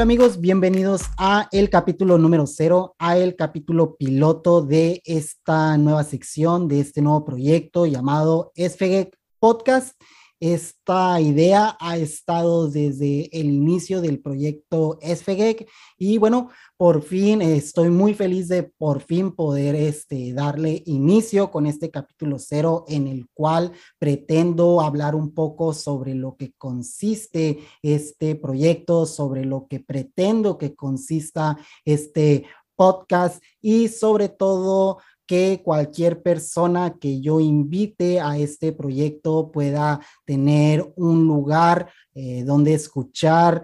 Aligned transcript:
Hola 0.00 0.04
amigos, 0.04 0.40
bienvenidos 0.40 1.02
a 1.18 1.46
el 1.52 1.68
capítulo 1.68 2.16
número 2.16 2.46
cero, 2.46 2.96
a 2.98 3.18
el 3.18 3.36
capítulo 3.36 3.96
piloto 3.98 4.62
de 4.62 5.02
esta 5.04 5.76
nueva 5.76 6.04
sección, 6.04 6.68
de 6.68 6.80
este 6.80 7.02
nuevo 7.02 7.22
proyecto 7.26 7.84
llamado 7.84 8.50
SFG 8.56 9.10
Podcast. 9.38 10.00
Esta 10.40 11.20
idea 11.20 11.76
ha 11.78 11.98
estado 11.98 12.70
desde 12.70 13.28
el 13.38 13.50
inicio 13.50 14.00
del 14.00 14.22
proyecto 14.22 14.98
SFG 15.02 15.66
y 15.98 16.16
bueno, 16.16 16.48
por 16.78 17.02
fin 17.02 17.42
estoy 17.42 17.90
muy 17.90 18.14
feliz 18.14 18.48
de 18.48 18.62
por 18.62 19.02
fin 19.02 19.32
poder 19.32 19.74
este, 19.74 20.32
darle 20.32 20.82
inicio 20.86 21.50
con 21.50 21.66
este 21.66 21.90
capítulo 21.90 22.38
cero 22.38 22.86
en 22.88 23.06
el 23.06 23.28
cual 23.34 23.72
pretendo 23.98 24.80
hablar 24.80 25.14
un 25.14 25.34
poco 25.34 25.74
sobre 25.74 26.14
lo 26.14 26.36
que 26.38 26.54
consiste 26.54 27.58
este 27.82 28.34
proyecto, 28.34 29.04
sobre 29.04 29.44
lo 29.44 29.66
que 29.68 29.80
pretendo 29.80 30.56
que 30.56 30.74
consista 30.74 31.58
este 31.84 32.46
podcast 32.76 33.44
y 33.60 33.88
sobre 33.88 34.30
todo 34.30 35.00
que 35.30 35.62
cualquier 35.62 36.22
persona 36.22 36.98
que 36.98 37.20
yo 37.20 37.38
invite 37.38 38.18
a 38.18 38.36
este 38.36 38.72
proyecto 38.72 39.52
pueda 39.52 40.00
tener 40.24 40.92
un 40.96 41.24
lugar 41.24 41.88
eh, 42.16 42.42
donde 42.42 42.74
escuchar 42.74 43.62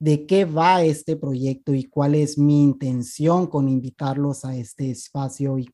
de 0.00 0.26
qué 0.26 0.44
va 0.44 0.82
este 0.82 1.14
proyecto 1.14 1.72
y 1.72 1.84
cuál 1.84 2.16
es 2.16 2.36
mi 2.36 2.64
intención 2.64 3.46
con 3.46 3.68
invitarlos 3.68 4.44
a 4.44 4.56
este 4.56 4.90
espacio 4.90 5.56
y 5.56 5.70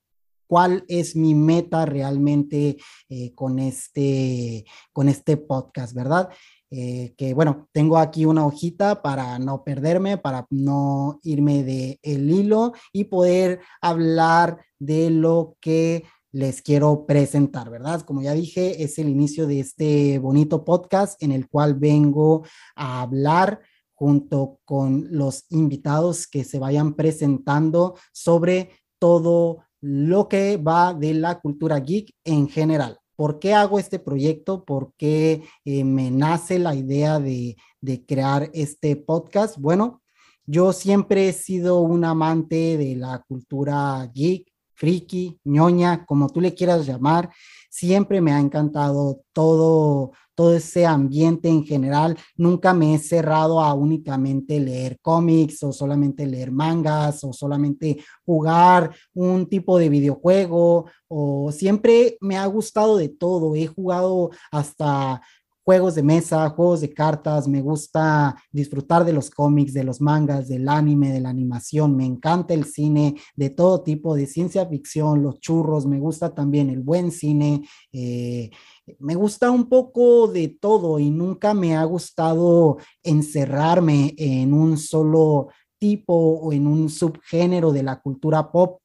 cuál 0.46 0.84
es 0.88 1.16
mi 1.16 1.34
meta 1.34 1.86
realmente 1.86 2.76
eh, 3.08 3.32
con, 3.34 3.60
este, 3.60 4.66
con 4.92 5.08
este 5.08 5.38
podcast, 5.38 5.94
¿verdad? 5.94 6.28
Eh, 6.72 7.14
que 7.16 7.34
bueno, 7.34 7.68
tengo 7.72 7.98
aquí 7.98 8.24
una 8.24 8.46
hojita 8.46 9.02
para 9.02 9.38
no 9.40 9.64
perderme, 9.64 10.18
para 10.18 10.46
no 10.50 11.18
irme 11.24 11.64
de 11.64 11.98
el 12.02 12.30
hilo 12.30 12.74
y 12.92 13.04
poder 13.04 13.60
hablar 13.80 14.64
de 14.78 15.10
lo 15.10 15.56
que 15.60 16.04
les 16.32 16.62
quiero 16.62 17.06
presentar, 17.06 17.70
¿verdad? 17.70 18.02
Como 18.02 18.22
ya 18.22 18.34
dije, 18.34 18.84
es 18.84 18.98
el 19.00 19.08
inicio 19.08 19.48
de 19.48 19.60
este 19.60 20.20
bonito 20.20 20.64
podcast 20.64 21.20
en 21.22 21.32
el 21.32 21.48
cual 21.48 21.74
vengo 21.74 22.44
a 22.76 23.02
hablar 23.02 23.60
junto 23.94 24.60
con 24.64 25.08
los 25.10 25.46
invitados 25.50 26.28
que 26.28 26.44
se 26.44 26.60
vayan 26.60 26.94
presentando 26.94 27.96
sobre 28.12 28.70
todo 29.00 29.64
lo 29.80 30.28
que 30.28 30.56
va 30.56 30.94
de 30.94 31.14
la 31.14 31.40
cultura 31.40 31.80
geek 31.80 32.14
en 32.24 32.48
general. 32.48 32.99
¿Por 33.20 33.38
qué 33.38 33.52
hago 33.52 33.78
este 33.78 33.98
proyecto? 33.98 34.64
¿Por 34.64 34.94
qué 34.96 35.42
eh, 35.66 35.84
me 35.84 36.10
nace 36.10 36.58
la 36.58 36.74
idea 36.74 37.20
de, 37.20 37.54
de 37.82 38.06
crear 38.06 38.48
este 38.54 38.96
podcast? 38.96 39.58
Bueno, 39.58 40.00
yo 40.46 40.72
siempre 40.72 41.28
he 41.28 41.34
sido 41.34 41.80
un 41.80 42.06
amante 42.06 42.78
de 42.78 42.96
la 42.96 43.22
cultura 43.28 44.10
geek, 44.14 44.50
friki, 44.72 45.38
ñoña, 45.44 46.06
como 46.06 46.30
tú 46.30 46.40
le 46.40 46.54
quieras 46.54 46.86
llamar. 46.86 47.28
Siempre 47.70 48.20
me 48.20 48.32
ha 48.32 48.40
encantado 48.40 49.22
todo, 49.32 50.10
todo 50.34 50.54
ese 50.54 50.86
ambiente 50.86 51.48
en 51.48 51.64
general. 51.64 52.18
Nunca 52.36 52.74
me 52.74 52.94
he 52.94 52.98
cerrado 52.98 53.60
a 53.60 53.72
únicamente 53.74 54.58
leer 54.58 54.98
cómics 55.00 55.62
o 55.62 55.72
solamente 55.72 56.26
leer 56.26 56.50
mangas 56.50 57.22
o 57.22 57.32
solamente 57.32 58.02
jugar 58.26 58.92
un 59.14 59.48
tipo 59.48 59.78
de 59.78 59.88
videojuego 59.88 60.86
o 61.06 61.52
siempre 61.52 62.16
me 62.20 62.36
ha 62.36 62.46
gustado 62.46 62.96
de 62.96 63.08
todo. 63.08 63.54
He 63.54 63.68
jugado 63.68 64.30
hasta 64.50 65.22
juegos 65.64 65.94
de 65.94 66.02
mesa, 66.02 66.48
juegos 66.50 66.80
de 66.80 66.92
cartas, 66.92 67.46
me 67.46 67.60
gusta 67.60 68.36
disfrutar 68.50 69.04
de 69.04 69.12
los 69.12 69.30
cómics, 69.30 69.72
de 69.72 69.84
los 69.84 70.00
mangas, 70.00 70.48
del 70.48 70.68
anime, 70.68 71.12
de 71.12 71.20
la 71.20 71.28
animación, 71.28 71.96
me 71.96 72.04
encanta 72.04 72.54
el 72.54 72.64
cine 72.64 73.16
de 73.36 73.50
todo 73.50 73.82
tipo, 73.82 74.14
de 74.14 74.26
ciencia 74.26 74.66
ficción, 74.66 75.22
los 75.22 75.40
churros, 75.40 75.86
me 75.86 76.00
gusta 76.00 76.34
también 76.34 76.70
el 76.70 76.80
buen 76.80 77.12
cine, 77.12 77.62
eh, 77.92 78.50
me 78.98 79.14
gusta 79.14 79.50
un 79.50 79.68
poco 79.68 80.26
de 80.26 80.48
todo 80.48 80.98
y 80.98 81.10
nunca 81.10 81.54
me 81.54 81.76
ha 81.76 81.84
gustado 81.84 82.78
encerrarme 83.02 84.14
en 84.16 84.52
un 84.52 84.76
solo 84.76 85.48
tipo 85.78 86.14
o 86.14 86.52
en 86.52 86.66
un 86.66 86.88
subgénero 86.90 87.72
de 87.72 87.82
la 87.82 88.00
cultura 88.00 88.50
pop 88.50 88.79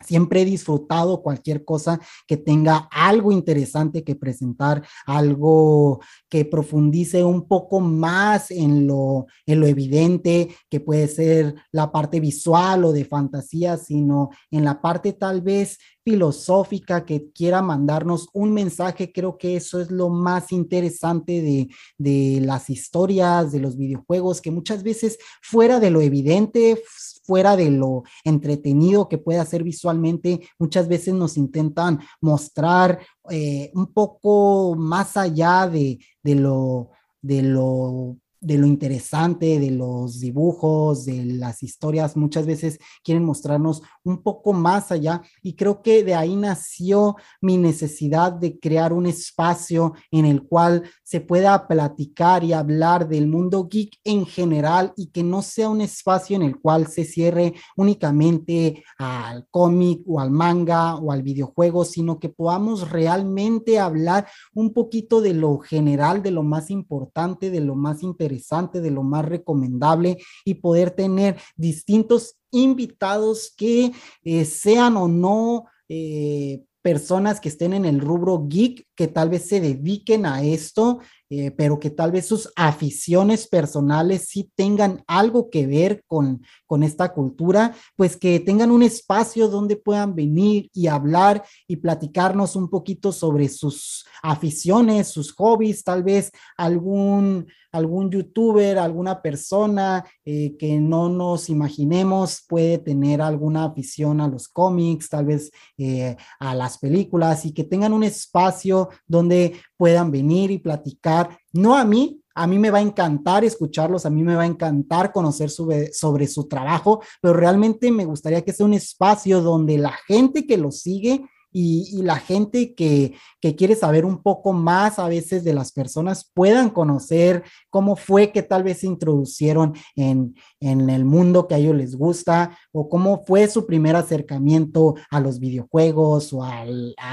Siempre 0.00 0.42
he 0.42 0.44
disfrutado 0.44 1.22
cualquier 1.22 1.64
cosa 1.64 2.00
que 2.26 2.36
tenga 2.36 2.88
algo 2.90 3.32
interesante 3.32 4.04
que 4.04 4.14
presentar, 4.14 4.82
algo 5.06 6.00
que 6.28 6.44
profundice 6.44 7.24
un 7.24 7.48
poco 7.48 7.80
más 7.80 8.50
en 8.50 8.86
lo, 8.86 9.26
en 9.46 9.60
lo 9.60 9.66
evidente, 9.66 10.54
que 10.70 10.80
puede 10.80 11.08
ser 11.08 11.54
la 11.72 11.90
parte 11.90 12.20
visual 12.20 12.84
o 12.84 12.92
de 12.92 13.04
fantasía, 13.04 13.76
sino 13.76 14.30
en 14.50 14.64
la 14.64 14.80
parte 14.80 15.12
tal 15.12 15.42
vez 15.42 15.78
filosófica 16.04 17.04
que 17.04 17.30
quiera 17.32 17.60
mandarnos 17.60 18.28
un 18.32 18.52
mensaje. 18.52 19.12
Creo 19.12 19.36
que 19.36 19.56
eso 19.56 19.80
es 19.80 19.90
lo 19.90 20.08
más 20.08 20.52
interesante 20.52 21.68
de 21.98 22.40
las 22.40 22.70
historias, 22.70 23.52
de 23.52 23.60
los 23.60 23.76
videojuegos, 23.76 24.40
que 24.40 24.50
muchas 24.50 24.82
veces 24.82 25.18
fuera 25.42 25.80
de 25.80 25.90
lo 25.90 26.00
evidente, 26.00 26.80
fuera 27.28 27.56
de 27.56 27.70
lo 27.70 28.04
entretenido 28.24 29.06
que 29.06 29.18
puede 29.18 29.38
hacer 29.38 29.62
visualmente, 29.62 30.40
muchas 30.58 30.88
veces 30.88 31.12
nos 31.12 31.36
intentan 31.36 32.00
mostrar 32.22 33.00
eh, 33.28 33.70
un 33.74 33.92
poco 33.92 34.74
más 34.76 35.14
allá 35.18 35.68
de, 35.68 35.98
de 36.22 36.34
lo 36.34 36.88
de 37.20 37.42
lo 37.42 38.16
de 38.40 38.56
lo 38.56 38.66
interesante, 38.66 39.58
de 39.58 39.70
los 39.70 40.20
dibujos, 40.20 41.04
de 41.04 41.24
las 41.24 41.62
historias, 41.62 42.16
muchas 42.16 42.46
veces 42.46 42.78
quieren 43.02 43.24
mostrarnos 43.24 43.82
un 44.04 44.22
poco 44.22 44.52
más 44.52 44.92
allá. 44.92 45.22
Y 45.42 45.54
creo 45.54 45.82
que 45.82 46.04
de 46.04 46.14
ahí 46.14 46.36
nació 46.36 47.16
mi 47.40 47.56
necesidad 47.56 48.32
de 48.32 48.58
crear 48.58 48.92
un 48.92 49.06
espacio 49.06 49.94
en 50.10 50.24
el 50.24 50.42
cual 50.42 50.84
se 51.02 51.20
pueda 51.20 51.66
platicar 51.66 52.44
y 52.44 52.52
hablar 52.52 53.08
del 53.08 53.26
mundo 53.26 53.68
geek 53.68 53.98
en 54.04 54.24
general 54.26 54.92
y 54.96 55.08
que 55.08 55.22
no 55.22 55.42
sea 55.42 55.68
un 55.68 55.80
espacio 55.80 56.36
en 56.36 56.42
el 56.42 56.60
cual 56.60 56.86
se 56.86 57.04
cierre 57.04 57.54
únicamente 57.76 58.84
al 58.98 59.46
cómic 59.50 60.02
o 60.06 60.20
al 60.20 60.30
manga 60.30 60.96
o 60.96 61.10
al 61.10 61.22
videojuego, 61.22 61.84
sino 61.84 62.18
que 62.18 62.28
podamos 62.28 62.90
realmente 62.90 63.78
hablar 63.78 64.28
un 64.54 64.72
poquito 64.72 65.20
de 65.20 65.34
lo 65.34 65.58
general, 65.58 66.22
de 66.22 66.30
lo 66.30 66.42
más 66.42 66.70
importante, 66.70 67.50
de 67.50 67.60
lo 67.60 67.74
más 67.74 68.02
interesante 68.02 68.27
interesante, 68.28 68.80
de 68.80 68.90
lo 68.90 69.02
más 69.02 69.24
recomendable 69.24 70.18
y 70.44 70.54
poder 70.54 70.90
tener 70.90 71.38
distintos 71.56 72.36
invitados 72.50 73.52
que 73.56 73.92
eh, 74.22 74.44
sean 74.44 74.96
o 74.96 75.08
no 75.08 75.66
eh, 75.88 76.62
personas 76.82 77.40
que 77.40 77.48
estén 77.48 77.72
en 77.72 77.84
el 77.84 78.00
rubro 78.00 78.46
geek, 78.46 78.86
que 78.98 79.06
tal 79.06 79.30
vez 79.30 79.46
se 79.46 79.60
dediquen 79.60 80.26
a 80.26 80.42
esto, 80.42 80.98
eh, 81.30 81.52
pero 81.52 81.78
que 81.78 81.88
tal 81.88 82.10
vez 82.10 82.26
sus 82.26 82.50
aficiones 82.56 83.46
personales 83.46 84.26
sí 84.28 84.50
tengan 84.56 85.04
algo 85.06 85.50
que 85.50 85.68
ver 85.68 86.02
con, 86.08 86.42
con 86.66 86.82
esta 86.82 87.12
cultura, 87.12 87.76
pues 87.94 88.16
que 88.16 88.40
tengan 88.40 88.72
un 88.72 88.82
espacio 88.82 89.46
donde 89.46 89.76
puedan 89.76 90.16
venir 90.16 90.68
y 90.74 90.88
hablar 90.88 91.44
y 91.68 91.76
platicarnos 91.76 92.56
un 92.56 92.68
poquito 92.68 93.12
sobre 93.12 93.48
sus 93.48 94.04
aficiones, 94.20 95.06
sus 95.06 95.32
hobbies, 95.32 95.84
tal 95.84 96.02
vez 96.02 96.32
algún, 96.56 97.46
algún 97.70 98.10
youtuber, 98.10 98.78
alguna 98.78 99.22
persona 99.22 100.04
eh, 100.24 100.56
que 100.58 100.80
no 100.80 101.08
nos 101.08 101.50
imaginemos 101.50 102.42
puede 102.48 102.78
tener 102.78 103.22
alguna 103.22 103.64
afición 103.66 104.20
a 104.20 104.28
los 104.28 104.48
cómics, 104.48 105.08
tal 105.08 105.26
vez 105.26 105.52
eh, 105.76 106.16
a 106.40 106.54
las 106.54 106.78
películas 106.78 107.44
y 107.44 107.52
que 107.52 107.64
tengan 107.64 107.92
un 107.92 108.02
espacio 108.02 108.87
donde 109.06 109.54
puedan 109.76 110.10
venir 110.10 110.50
y 110.50 110.58
platicar, 110.58 111.38
no 111.52 111.76
a 111.76 111.84
mí, 111.84 112.22
a 112.34 112.46
mí 112.46 112.58
me 112.58 112.70
va 112.70 112.78
a 112.78 112.82
encantar 112.82 113.44
escucharlos, 113.44 114.06
a 114.06 114.10
mí 114.10 114.22
me 114.22 114.36
va 114.36 114.42
a 114.42 114.46
encantar 114.46 115.12
conocer 115.12 115.50
sobre, 115.50 115.92
sobre, 115.92 116.28
su 116.28 116.46
trabajo, 116.46 117.02
pero 117.20 117.34
realmente 117.34 117.90
me 117.90 118.04
gustaría 118.04 118.42
que 118.42 118.52
sea 118.52 118.66
un 118.66 118.74
espacio 118.74 119.40
donde 119.40 119.76
la 119.76 119.92
gente 120.06 120.46
que 120.46 120.56
lo 120.56 120.70
sigue 120.70 121.24
y, 121.60 122.02
la 122.02 122.20
gente 122.20 122.74
que, 122.74 123.14
quiere 123.56 123.74
saber 123.74 124.04
un 124.04 124.22
poco 124.22 124.52
más 124.52 124.98
a 125.00 125.08
veces 125.08 125.42
de 125.42 125.54
las 125.54 125.72
personas 125.72 126.30
puedan 126.32 126.70
conocer 126.70 127.42
cómo 127.68 127.96
fue 127.96 128.30
que 128.30 128.42
tal 128.42 128.62
vez 128.62 128.78
se 128.78 128.86
introducieron 128.86 129.74
en, 129.96 130.36
el 130.60 131.04
mundo 131.04 131.48
que 131.48 131.56
a 131.56 131.58
ellos 131.58 131.74
les 131.74 131.96
gusta 131.96 132.56
o 132.72 132.88
cómo 132.88 133.24
fue 133.24 133.48
su 133.48 133.66
primer 133.66 133.96
acercamiento 133.96 134.94
a 135.10 135.18
los 135.18 135.40
videojuegos 135.40 136.32
o 136.32 136.44
a 136.44 136.64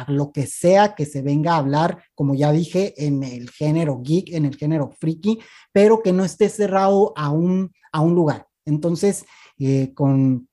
lo 0.07 0.31
que 0.31 0.45
sea 0.45 0.93
que 0.93 1.05
se 1.05 1.23
venga 1.23 1.53
a 1.53 1.57
hablar, 1.57 2.03
como 2.13 2.35
ya 2.35 2.51
dije, 2.51 2.93
en 3.03 3.23
el 3.23 3.49
género 3.49 4.01
geek, 4.03 4.31
en 4.33 4.45
el 4.45 4.55
género 4.55 4.91
freaky, 4.99 5.39
pero 5.71 6.03
que 6.03 6.13
no 6.13 6.23
esté 6.23 6.49
cerrado 6.49 7.13
a 7.15 7.31
un, 7.31 7.71
a 7.91 8.01
un 8.01 8.13
lugar. 8.13 8.47
Entonces, 8.65 9.25
eh, 9.57 9.93
con 9.95 10.47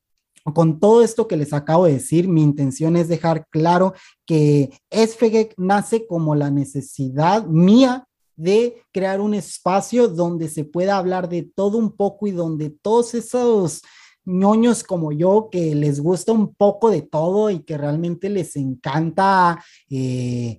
con 0.54 0.80
todo 0.80 1.02
esto 1.02 1.28
que 1.28 1.36
les 1.36 1.52
acabo 1.52 1.86
de 1.86 1.94
decir, 1.94 2.28
mi 2.28 2.42
intención 2.42 2.96
es 2.96 3.08
dejar 3.08 3.46
claro 3.50 3.94
que 4.26 4.70
SFG 4.90 5.54
nace 5.56 6.06
como 6.06 6.34
la 6.34 6.50
necesidad 6.50 7.46
mía 7.46 8.06
de 8.36 8.82
crear 8.92 9.20
un 9.20 9.34
espacio 9.34 10.08
donde 10.08 10.48
se 10.48 10.64
pueda 10.64 10.96
hablar 10.96 11.28
de 11.28 11.42
todo 11.42 11.78
un 11.78 11.92
poco 11.92 12.26
y 12.26 12.32
donde 12.32 12.70
todos 12.70 13.14
esos 13.14 13.82
ñoños 14.24 14.84
como 14.84 15.12
yo 15.12 15.48
que 15.50 15.74
les 15.74 16.00
gusta 16.00 16.32
un 16.32 16.54
poco 16.54 16.90
de 16.90 17.02
todo 17.02 17.50
y 17.50 17.60
que 17.60 17.76
realmente 17.76 18.28
les 18.30 18.56
encanta 18.56 19.62
eh, 19.90 20.58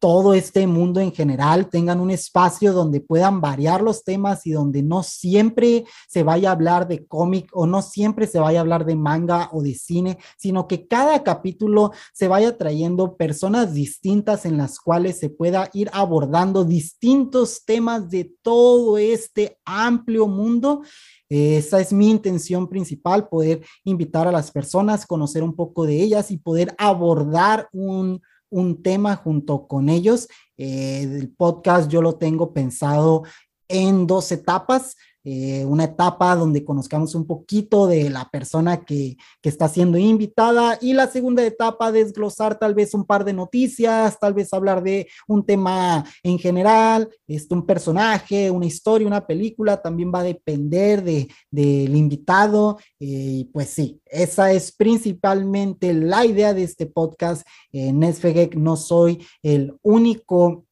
todo 0.00 0.32
este 0.32 0.66
mundo 0.66 0.98
en 0.98 1.12
general 1.12 1.68
tengan 1.68 2.00
un 2.00 2.10
espacio 2.10 2.72
donde 2.72 3.02
puedan 3.02 3.42
variar 3.42 3.82
los 3.82 4.02
temas 4.02 4.46
y 4.46 4.52
donde 4.52 4.82
no 4.82 5.02
siempre 5.02 5.84
se 6.08 6.22
vaya 6.22 6.48
a 6.48 6.52
hablar 6.52 6.88
de 6.88 7.06
cómic 7.06 7.50
o 7.52 7.66
no 7.66 7.82
siempre 7.82 8.26
se 8.26 8.40
vaya 8.40 8.60
a 8.60 8.62
hablar 8.62 8.86
de 8.86 8.96
manga 8.96 9.50
o 9.52 9.62
de 9.62 9.74
cine, 9.74 10.18
sino 10.38 10.66
que 10.66 10.88
cada 10.88 11.22
capítulo 11.22 11.92
se 12.14 12.28
vaya 12.28 12.56
trayendo 12.56 13.16
personas 13.16 13.74
distintas 13.74 14.46
en 14.46 14.56
las 14.56 14.80
cuales 14.80 15.18
se 15.18 15.28
pueda 15.28 15.68
ir 15.74 15.90
abordando 15.92 16.64
distintos 16.64 17.64
temas 17.66 18.08
de 18.08 18.34
todo 18.40 18.96
este 18.96 19.58
amplio 19.66 20.26
mundo. 20.26 20.80
Esa 21.28 21.78
es 21.78 21.92
mi 21.92 22.10
intención 22.10 22.68
principal, 22.68 23.28
poder 23.28 23.62
invitar 23.84 24.26
a 24.26 24.32
las 24.32 24.50
personas, 24.50 25.06
conocer 25.06 25.42
un 25.42 25.54
poco 25.54 25.84
de 25.84 26.00
ellas 26.00 26.30
y 26.30 26.38
poder 26.38 26.74
abordar 26.78 27.68
un, 27.72 28.20
un 28.50 28.82
tema 28.82 29.16
junto 29.16 29.66
con 29.66 29.88
ellos. 29.88 30.28
Eh, 30.56 31.02
el 31.02 31.30
podcast 31.30 31.90
yo 31.90 32.02
lo 32.02 32.16
tengo 32.16 32.52
pensado 32.52 33.24
en 33.68 34.06
dos 34.06 34.30
etapas. 34.32 34.96
Eh, 35.32 35.64
una 35.64 35.84
etapa 35.84 36.34
donde 36.34 36.64
conozcamos 36.64 37.14
un 37.14 37.24
poquito 37.24 37.86
de 37.86 38.10
la 38.10 38.28
persona 38.28 38.84
que, 38.84 39.16
está 39.44 39.68
siendo 39.68 39.96
invitada 39.96 40.76
y 40.80 40.92
la 40.92 41.06
segunda 41.06 41.44
etapa 41.44 41.92
desglosar 41.92 42.58
tal 42.58 42.74
vez 42.74 42.94
un 42.94 43.04
par 43.04 43.24
de 43.24 43.32
noticias, 43.32 44.18
tal 44.18 44.34
vez 44.34 44.52
hablar 44.52 44.82
de 44.82 45.08
un 45.28 45.44
tema 45.44 46.04
en 46.24 46.36
general, 46.38 47.08
este, 47.28 47.54
un 47.54 47.64
personaje, 47.64 48.50
una 48.50 48.66
historia, 48.66 49.06
una 49.06 49.24
película, 49.24 49.80
también 49.80 50.10
va 50.12 50.20
a 50.20 50.24
depender 50.24 51.04
de, 51.04 51.28
del 51.50 51.94
invitado 51.94 52.78
eh, 52.98 53.06
y 53.40 53.44
pues 53.44 53.68
sí, 53.68 54.00
esa 54.06 54.50
es 54.52 54.72
principalmente 54.72 55.94
la 55.94 56.26
idea 56.26 56.54
de 56.54 56.64
este 56.64 56.86
podcast. 56.86 57.46
En 57.72 58.00
Nesfegek 58.00 58.56
no 58.56 58.76
soy 58.76 59.24
el 59.42 59.76
único 59.82 60.64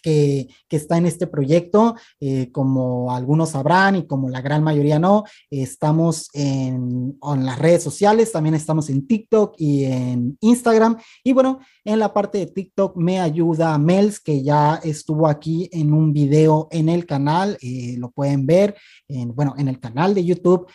que, 0.00 0.48
está 0.70 0.96
en 0.96 1.06
este 1.06 1.26
proyecto, 1.26 1.94
eh, 2.20 2.50
como 2.52 3.12
algunos 3.12 3.50
sabrán 3.50 3.96
y 3.96 4.06
como 4.06 4.28
la 4.28 4.40
gran 4.40 4.62
mayoría 4.62 4.98
no, 4.98 5.24
estamos 5.50 6.30
en, 6.32 7.18
las 7.22 7.58
redes 7.58 7.82
sociales, 7.82 8.32
también 8.32 8.54
estamos 8.54 8.88
en 8.88 9.06
TikTok 9.06 9.54
y 9.58 9.84
en 9.84 10.38
Instagram. 10.40 10.96
Y 11.24 11.32
bueno, 11.32 11.60
en 11.84 11.98
la 11.98 12.12
parte 12.12 12.38
de 12.38 12.46
TikTok 12.46 12.96
me 12.96 13.20
ayuda 13.20 13.76
Mels, 13.78 14.20
que 14.20 14.42
ya 14.42 14.80
estuvo 14.82 15.26
aquí 15.26 15.68
en 15.72 15.92
un 15.92 16.12
video 16.12 16.68
en 16.70 16.88
el 16.88 17.06
canal, 17.06 17.58
eh, 17.60 17.96
lo 17.98 18.10
pueden 18.10 18.46
ver, 18.46 18.76
en, 19.08 19.34
bueno, 19.34 19.54
en 19.58 19.68
el 19.68 19.80
canal 19.80 20.14
de 20.14 20.24
YouTube. 20.24 20.66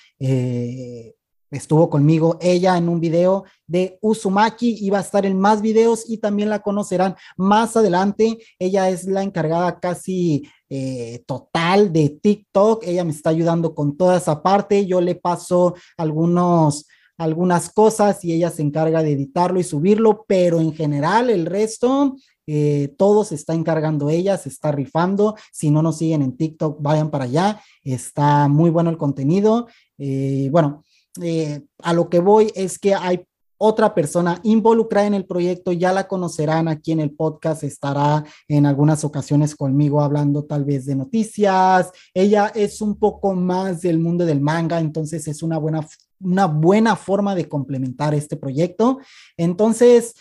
Estuvo 1.56 1.90
conmigo 1.90 2.38
ella 2.42 2.78
en 2.78 2.90
un 2.90 3.00
video 3.00 3.46
de 3.66 3.98
Uzumaki 4.02 4.78
y 4.82 4.90
va 4.90 4.98
a 4.98 5.02
estar 5.02 5.26
en 5.26 5.40
más 5.40 5.62
videos 5.62 6.04
y 6.10 6.18
también 6.18 6.50
la 6.50 6.62
conocerán 6.62 7.16
más 7.38 7.78
adelante. 7.78 8.38
Ella 8.60 8.90
es 8.90 9.06
la 9.06 9.24
encargada 9.24 9.80
casi 9.80 10.50
eh, 10.70 11.24
total 11.26 11.94
de 11.94 12.10
TikTok. 12.10 12.84
Ella 12.86 13.06
me 13.06 13.12
está 13.12 13.30
ayudando 13.30 13.74
con 13.74 13.96
toda 13.96 14.18
esa 14.18 14.44
parte. 14.44 14.86
Yo 14.86 15.00
le 15.00 15.16
paso 15.16 15.76
algunos 15.98 16.88
algunas 17.18 17.70
cosas 17.70 18.26
y 18.26 18.34
ella 18.34 18.50
se 18.50 18.62
encarga 18.62 19.02
de 19.02 19.14
editarlo 19.14 19.58
y 19.58 19.64
subirlo, 19.64 20.26
pero 20.28 20.60
en 20.60 20.74
general 20.74 21.30
el 21.30 21.46
resto 21.46 22.18
eh, 22.48 22.94
todo 22.98 23.24
se 23.24 23.36
está 23.36 23.54
encargando 23.54 24.10
ella, 24.10 24.38
se 24.38 24.50
está 24.50 24.72
rifando. 24.72 25.36
Si 25.52 25.72
no 25.72 25.82
nos 25.82 25.98
siguen 25.98 26.22
en 26.22 26.38
TikTok, 26.38 26.82
vayan 26.82 27.10
para 27.10 27.26
allá. 27.26 27.62
Está 27.84 28.48
muy 28.48 28.70
bueno 28.70 28.90
el 28.90 28.98
contenido. 28.98 29.68
Eh, 29.98 30.50
bueno, 30.52 30.84
eh, 31.22 31.62
a 31.82 31.94
lo 31.94 32.10
que 32.10 32.20
voy 32.20 32.52
es 32.56 32.80
que 32.80 32.94
hay 32.94 33.26
otra 33.58 33.94
persona 33.94 34.40
involucrada 34.44 35.08
en 35.08 35.14
el 35.14 35.26
proyecto, 35.26 35.72
ya 35.72 35.94
la 35.94 36.08
conocerán 36.08 36.68
aquí 36.68 36.92
en 36.92 37.00
el 37.00 37.12
podcast, 37.12 37.64
estará 37.64 38.24
en 38.48 38.66
algunas 38.66 39.04
ocasiones 39.04 39.56
conmigo 39.56 40.02
hablando 40.02 40.44
tal 40.44 40.66
vez 40.66 40.86
de 40.86 40.96
noticias. 40.96 41.92
Ella 42.14 42.52
es 42.54 42.82
un 42.82 42.96
poco 42.96 43.34
más 43.34 43.82
del 43.82 44.00
mundo 44.00 44.26
del 44.26 44.42
manga, 44.42 44.80
entonces 44.80 45.28
es 45.28 45.42
una 45.42 45.58
buena, 45.58 45.88
una 46.20 46.48
buena 46.48 46.96
forma 46.96 47.34
de 47.34 47.48
complementar 47.48 48.14
este 48.14 48.36
proyecto. 48.36 49.00
Entonces, 49.38 50.16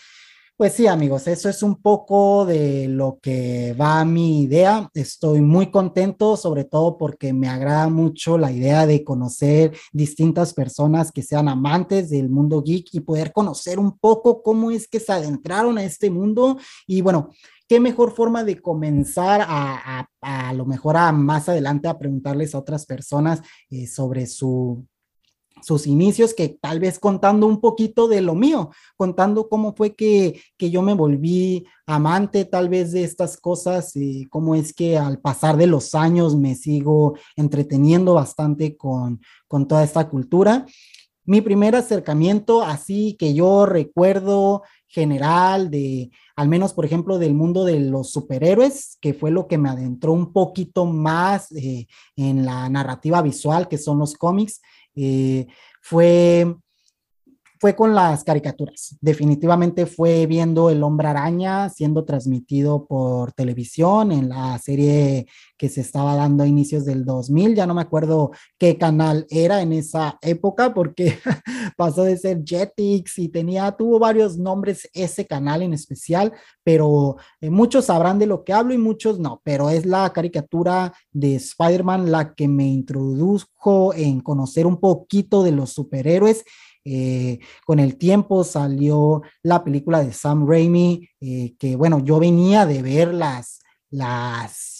pues 0.57 0.71
sí, 0.73 0.87
amigos, 0.87 1.27
eso 1.27 1.49
es 1.49 1.61
un 1.63 1.81
poco 1.81 2.45
de 2.45 2.87
lo 2.87 3.19
que 3.21 3.75
va 3.79 4.05
mi 4.05 4.43
idea. 4.43 4.89
Estoy 4.93 5.41
muy 5.41 5.69
contento, 5.69 6.37
sobre 6.37 6.63
todo 6.63 6.97
porque 6.97 7.33
me 7.33 7.49
agrada 7.49 7.89
mucho 7.89 8.37
la 8.37 8.53
idea 8.53 8.85
de 8.85 9.03
conocer 9.03 9.75
distintas 9.91 10.53
personas 10.53 11.11
que 11.11 11.23
sean 11.23 11.49
amantes 11.49 12.09
del 12.09 12.29
mundo 12.29 12.63
geek 12.63 12.87
y 12.93 13.01
poder 13.01 13.33
conocer 13.33 13.79
un 13.79 13.97
poco 13.97 14.41
cómo 14.41 14.71
es 14.71 14.87
que 14.87 15.01
se 15.01 15.11
adentraron 15.11 15.77
a 15.77 15.83
este 15.83 16.09
mundo. 16.09 16.57
Y 16.87 17.01
bueno, 17.01 17.31
qué 17.67 17.81
mejor 17.81 18.13
forma 18.15 18.45
de 18.45 18.61
comenzar 18.61 19.41
a, 19.45 20.07
a, 20.21 20.53
lo 20.53 20.65
mejor 20.65 20.95
a 20.95 21.11
más 21.11 21.49
adelante 21.49 21.89
a 21.89 21.97
preguntarles 21.97 22.55
a 22.55 22.59
otras 22.59 22.85
personas 22.85 23.41
eh, 23.69 23.87
sobre 23.87 24.25
su 24.25 24.85
sus 25.65 25.87
inicios, 25.87 26.33
que 26.33 26.49
tal 26.49 26.79
vez 26.79 26.99
contando 26.99 27.47
un 27.47 27.59
poquito 27.59 28.07
de 28.07 28.21
lo 28.21 28.35
mío, 28.35 28.69
contando 28.95 29.49
cómo 29.49 29.73
fue 29.75 29.95
que, 29.95 30.39
que 30.57 30.69
yo 30.69 30.81
me 30.81 30.93
volví 30.93 31.65
amante 31.87 32.45
tal 32.45 32.69
vez 32.69 32.91
de 32.91 33.03
estas 33.03 33.37
cosas 33.37 33.95
y 33.95 34.25
cómo 34.25 34.55
es 34.55 34.73
que 34.73 34.97
al 34.97 35.19
pasar 35.19 35.57
de 35.57 35.67
los 35.67 35.95
años 35.95 36.35
me 36.35 36.55
sigo 36.55 37.15
entreteniendo 37.35 38.13
bastante 38.13 38.77
con, 38.77 39.21
con 39.47 39.67
toda 39.67 39.83
esta 39.83 40.07
cultura. 40.07 40.65
Mi 41.25 41.41
primer 41.41 41.75
acercamiento, 41.75 42.61
así 42.61 43.15
que 43.17 43.33
yo 43.33 43.65
recuerdo 43.65 44.61
general 44.87 45.69
de, 45.69 46.11
al 46.35 46.47
menos 46.47 46.73
por 46.73 46.85
ejemplo, 46.85 47.17
del 47.17 47.33
mundo 47.33 47.65
de 47.65 47.79
los 47.79 48.11
superhéroes, 48.11 48.97
que 49.01 49.13
fue 49.13 49.29
lo 49.31 49.47
que 49.47 49.57
me 49.57 49.69
adentró 49.69 50.13
un 50.13 50.31
poquito 50.31 50.85
más 50.85 51.51
eh, 51.51 51.87
en 52.15 52.45
la 52.45 52.69
narrativa 52.69 53.21
visual, 53.21 53.67
que 53.67 53.77
son 53.77 53.99
los 53.99 54.13
cómics, 54.13 54.61
eh, 54.95 55.47
fue, 55.81 56.55
fue 57.59 57.75
con 57.75 57.95
las 57.95 58.23
caricaturas. 58.23 58.97
Definitivamente 59.01 59.85
fue 59.85 60.25
viendo 60.25 60.69
El 60.69 60.83
Hombre 60.83 61.07
Araña 61.07 61.69
siendo 61.69 62.03
transmitido 62.05 62.85
por 62.85 63.31
televisión 63.33 64.11
en 64.11 64.29
la 64.29 64.57
serie 64.59 65.27
que 65.57 65.69
se 65.69 65.81
estaba 65.81 66.15
dando 66.15 66.43
a 66.43 66.47
inicios 66.47 66.85
del 66.85 67.05
2000. 67.05 67.55
Ya 67.55 67.65
no 67.65 67.73
me 67.73 67.81
acuerdo 67.81 68.31
qué 68.57 68.77
canal 68.77 69.25
era 69.29 69.61
en 69.61 69.73
esa 69.73 70.17
época 70.21 70.73
porque 70.73 71.17
pasó 71.77 72.03
de 72.03 72.17
ser 72.17 72.43
Jetix 72.43 73.19
y 73.19 73.29
tenía, 73.29 73.71
tuvo 73.71 73.99
varios 73.99 74.37
nombres 74.37 74.89
ese 74.93 75.25
canal 75.25 75.61
en 75.61 75.73
especial, 75.73 76.33
pero 76.63 77.17
eh, 77.41 77.49
muchos 77.49 77.85
sabrán 77.85 78.19
de 78.19 78.25
lo 78.25 78.43
que 78.43 78.53
hablo 78.53 78.73
y 78.73 78.77
muchos 78.77 79.19
no, 79.19 79.41
pero 79.43 79.69
es 79.69 79.85
la 79.85 80.11
caricatura 80.11 80.93
de 81.11 81.35
Spider-Man 81.35 82.11
la 82.11 82.33
que 82.33 82.47
me 82.47 82.67
introdujo 82.67 83.93
en 83.93 84.19
conocer 84.19 84.67
un 84.67 84.79
poquito 84.79 85.43
de 85.43 85.51
los 85.51 85.71
superhéroes. 85.71 86.43
Eh, 86.85 87.39
con 87.65 87.79
el 87.79 87.97
tiempo 87.97 88.43
salió 88.43 89.23
la 89.41 89.63
película 89.63 90.03
de 90.03 90.13
Sam 90.13 90.47
Raimi, 90.47 91.09
eh, 91.19 91.55
que 91.57 91.75
bueno, 91.75 91.99
yo 91.99 92.19
venía 92.19 92.65
de 92.65 92.83
ver 92.83 93.13
las, 93.13 93.59
las 93.89 94.74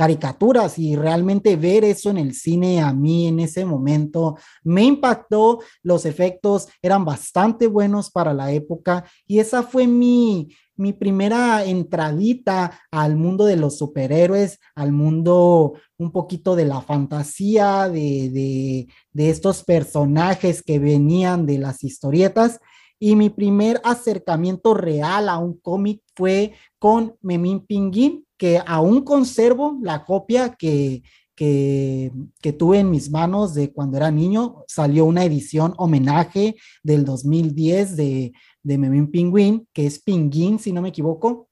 caricaturas 0.00 0.78
y 0.78 0.96
realmente 0.96 1.56
ver 1.56 1.84
eso 1.84 2.08
en 2.08 2.16
el 2.16 2.32
cine 2.32 2.80
a 2.80 2.90
mí 2.90 3.26
en 3.26 3.38
ese 3.38 3.66
momento 3.66 4.38
me 4.64 4.82
impactó, 4.82 5.58
los 5.82 6.06
efectos 6.06 6.68
eran 6.80 7.04
bastante 7.04 7.66
buenos 7.66 8.10
para 8.10 8.32
la 8.32 8.50
época 8.50 9.04
y 9.26 9.40
esa 9.40 9.62
fue 9.62 9.86
mi, 9.86 10.56
mi 10.74 10.94
primera 10.94 11.66
entradita 11.66 12.80
al 12.90 13.16
mundo 13.16 13.44
de 13.44 13.56
los 13.56 13.76
superhéroes, 13.76 14.58
al 14.74 14.90
mundo 14.90 15.74
un 15.98 16.12
poquito 16.12 16.56
de 16.56 16.64
la 16.64 16.80
fantasía, 16.80 17.90
de, 17.90 18.30
de, 18.30 18.88
de 19.12 19.28
estos 19.28 19.64
personajes 19.64 20.62
que 20.62 20.78
venían 20.78 21.44
de 21.44 21.58
las 21.58 21.84
historietas. 21.84 22.58
Y 22.98 23.16
mi 23.16 23.28
primer 23.28 23.82
acercamiento 23.84 24.72
real 24.72 25.28
a 25.28 25.36
un 25.36 25.58
cómic 25.58 26.02
fue 26.14 26.54
con 26.78 27.16
Memín 27.20 27.60
Pinguín, 27.66 28.24
que 28.40 28.58
aún 28.66 29.02
conservo 29.02 29.78
la 29.82 30.06
copia 30.06 30.54
que, 30.54 31.02
que, 31.36 32.10
tuve 32.58 32.78
en 32.78 32.90
mis 32.90 33.10
manos 33.10 33.52
de 33.52 33.70
cuando 33.70 33.98
era 33.98 34.10
niño. 34.10 34.64
Salió 34.66 35.04
una 35.04 35.26
edición 35.26 35.74
homenaje 35.76 36.56
del 36.82 37.04
2010 37.04 37.96
de, 37.96 38.32
de 38.62 38.78
Memín 38.78 39.10
Pingüín, 39.10 39.68
que 39.74 39.84
es 39.84 39.98
Pinguín, 39.98 40.58
si 40.58 40.72
no 40.72 40.80
me 40.80 40.88
equivoco. 40.88 41.50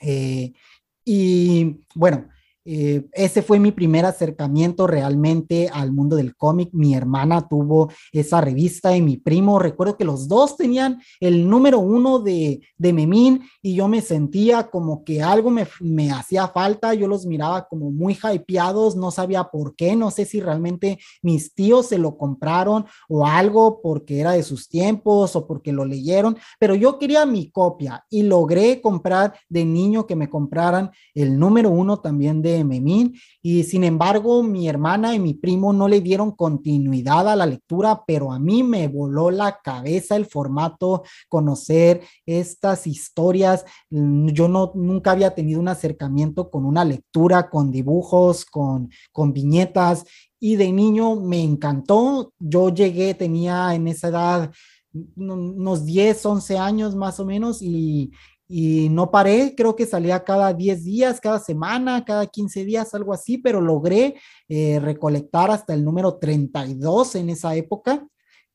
Eh, 0.00 0.54
y 1.04 1.84
bueno, 1.94 2.26
eh, 2.70 3.08
ese 3.12 3.40
fue 3.40 3.58
mi 3.58 3.72
primer 3.72 4.04
acercamiento 4.04 4.86
realmente 4.86 5.70
al 5.72 5.90
mundo 5.90 6.16
del 6.16 6.36
cómic. 6.36 6.68
Mi 6.74 6.94
hermana 6.94 7.48
tuvo 7.48 7.90
esa 8.12 8.42
revista 8.42 8.94
y 8.94 9.00
mi 9.00 9.16
primo, 9.16 9.58
recuerdo 9.58 9.96
que 9.96 10.04
los 10.04 10.28
dos 10.28 10.58
tenían 10.58 11.00
el 11.18 11.48
número 11.48 11.78
uno 11.78 12.18
de, 12.18 12.60
de 12.76 12.92
Memín 12.92 13.40
y 13.62 13.74
yo 13.74 13.88
me 13.88 14.02
sentía 14.02 14.68
como 14.68 15.02
que 15.02 15.22
algo 15.22 15.48
me, 15.48 15.66
me 15.80 16.10
hacía 16.10 16.46
falta. 16.48 16.92
Yo 16.92 17.08
los 17.08 17.24
miraba 17.24 17.66
como 17.66 17.90
muy 17.90 18.18
hypeados, 18.22 18.96
no 18.96 19.10
sabía 19.12 19.44
por 19.44 19.74
qué, 19.74 19.96
no 19.96 20.10
sé 20.10 20.26
si 20.26 20.38
realmente 20.38 20.98
mis 21.22 21.54
tíos 21.54 21.86
se 21.86 21.96
lo 21.96 22.18
compraron 22.18 22.84
o 23.08 23.26
algo 23.26 23.80
porque 23.80 24.20
era 24.20 24.32
de 24.32 24.42
sus 24.42 24.68
tiempos 24.68 25.34
o 25.36 25.46
porque 25.46 25.72
lo 25.72 25.86
leyeron, 25.86 26.36
pero 26.60 26.74
yo 26.74 26.98
quería 26.98 27.24
mi 27.24 27.50
copia 27.50 28.04
y 28.10 28.24
logré 28.24 28.82
comprar 28.82 29.32
de 29.48 29.64
niño 29.64 30.06
que 30.06 30.16
me 30.16 30.28
compraran 30.28 30.90
el 31.14 31.38
número 31.38 31.70
uno 31.70 32.00
también 32.00 32.42
de 32.42 32.57
Memín 32.64 33.14
y 33.42 33.64
sin 33.64 33.84
embargo 33.84 34.42
mi 34.42 34.68
hermana 34.68 35.14
y 35.14 35.18
mi 35.18 35.34
primo 35.34 35.72
no 35.72 35.88
le 35.88 36.00
dieron 36.00 36.32
continuidad 36.32 37.28
a 37.28 37.36
la 37.36 37.46
lectura, 37.46 38.02
pero 38.06 38.32
a 38.32 38.38
mí 38.38 38.62
me 38.62 38.88
voló 38.88 39.30
la 39.30 39.60
cabeza 39.62 40.16
el 40.16 40.26
formato, 40.26 41.02
conocer 41.28 42.02
estas 42.26 42.86
historias. 42.86 43.64
Yo 43.90 44.48
no 44.48 44.72
nunca 44.74 45.12
había 45.12 45.34
tenido 45.34 45.60
un 45.60 45.68
acercamiento 45.68 46.50
con 46.50 46.64
una 46.64 46.84
lectura, 46.84 47.50
con 47.50 47.70
dibujos, 47.70 48.44
con, 48.44 48.90
con 49.12 49.32
viñetas 49.32 50.04
y 50.40 50.56
de 50.56 50.72
niño 50.72 51.16
me 51.16 51.42
encantó. 51.42 52.32
Yo 52.38 52.68
llegué, 52.68 53.14
tenía 53.14 53.74
en 53.74 53.88
esa 53.88 54.08
edad 54.08 54.52
unos 55.16 55.84
10, 55.84 56.26
11 56.26 56.58
años 56.58 56.94
más 56.94 57.20
o 57.20 57.26
menos 57.26 57.62
y, 57.62 58.10
y 58.48 58.88
no 58.88 59.10
paré, 59.10 59.54
creo 59.54 59.76
que 59.76 59.84
salía 59.84 60.24
cada 60.24 60.54
10 60.54 60.82
días, 60.82 61.20
cada 61.20 61.38
semana, 61.38 62.04
cada 62.04 62.26
15 62.26 62.64
días, 62.64 62.94
algo 62.94 63.12
así, 63.12 63.36
pero 63.36 63.60
logré 63.60 64.16
eh, 64.48 64.80
recolectar 64.80 65.50
hasta 65.50 65.74
el 65.74 65.84
número 65.84 66.16
32 66.16 67.16
en 67.16 67.28
esa 67.28 67.54
época, 67.54 68.06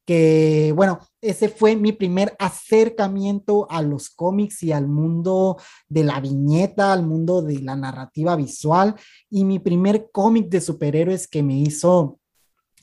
que 0.05 0.73
bueno, 0.75 0.99
ese 1.21 1.47
fue 1.47 1.75
mi 1.75 1.93
primer 1.93 2.35
acercamiento 2.39 3.67
a 3.69 3.83
los 3.83 4.09
cómics 4.09 4.63
y 4.63 4.71
al 4.71 4.87
mundo 4.87 5.57
de 5.87 6.03
la 6.03 6.19
viñeta, 6.19 6.91
al 6.91 7.05
mundo 7.05 7.43
de 7.43 7.59
la 7.59 7.75
narrativa 7.75 8.35
visual 8.35 8.95
y 9.29 9.45
mi 9.45 9.59
primer 9.59 10.09
cómic 10.11 10.49
de 10.49 10.59
superhéroes 10.59 11.27
que 11.27 11.43
me 11.43 11.57
hizo 11.57 12.19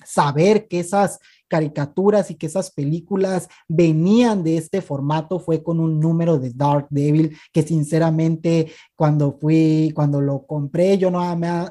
saber 0.05 0.67
que 0.69 0.81
esas 0.81 1.19
caricaturas 1.51 2.31
y 2.31 2.37
que 2.37 2.47
esas 2.47 2.71
películas 2.71 3.49
venían 3.69 4.45
de 4.45 4.57
este 4.57 4.81
formato 4.81 5.41
fue 5.41 5.63
con 5.63 5.81
un 5.81 5.99
número 5.99 6.39
de 6.39 6.53
Dark 6.55 6.87
Devil 6.91 7.37
que 7.53 7.63
sinceramente 7.63 8.73
cuando 8.95 9.37
fui, 9.39 9.91
cuando 9.95 10.21
lo 10.21 10.47
compré, 10.47 10.97
yo 10.97 11.11
no 11.11 11.21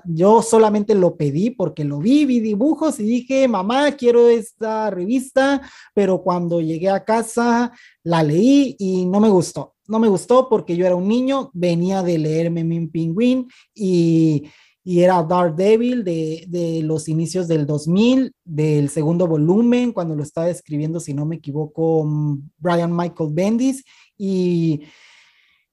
yo 0.06 0.42
solamente 0.42 0.94
lo 0.96 1.16
pedí 1.16 1.52
porque 1.52 1.86
lo 1.86 2.00
vi, 2.00 2.26
vi 2.26 2.40
dibujos 2.42 3.00
y 3.00 3.04
dije, 3.04 3.48
mamá, 3.48 3.94
quiero 3.94 4.28
esta 4.28 4.90
revista, 4.90 5.62
pero 5.94 6.22
cuando 6.22 6.60
llegué 6.60 6.90
a 6.90 7.06
casa 7.06 7.72
la 8.04 8.22
leí 8.22 8.76
y 8.80 9.06
no 9.06 9.20
me 9.20 9.30
gustó. 9.30 9.76
No 9.88 9.98
me 10.00 10.08
gustó 10.08 10.50
porque 10.50 10.76
yo 10.76 10.86
era 10.86 10.96
un 10.96 11.08
niño, 11.08 11.50
venía 11.54 12.04
de 12.04 12.18
leerme 12.18 12.64
mi 12.64 12.86
pingüín 12.88 13.48
y 13.74 14.50
y 14.84 15.02
era 15.02 15.24
Daredevil 15.24 16.04
de, 16.04 16.46
de 16.48 16.82
los 16.84 17.08
inicios 17.08 17.48
del 17.48 17.66
2000, 17.66 18.32
del 18.44 18.90
segundo 18.90 19.28
volumen, 19.28 19.92
cuando 19.92 20.16
lo 20.16 20.24
estaba 20.24 20.50
escribiendo, 20.50 21.00
si 21.00 21.14
no 21.14 21.26
me 21.26 21.36
equivoco, 21.38 22.04
mm, 22.06 22.50
Brian 22.58 22.96
Michael 22.96 23.32
Bendis, 23.34 23.84
y, 24.18 24.82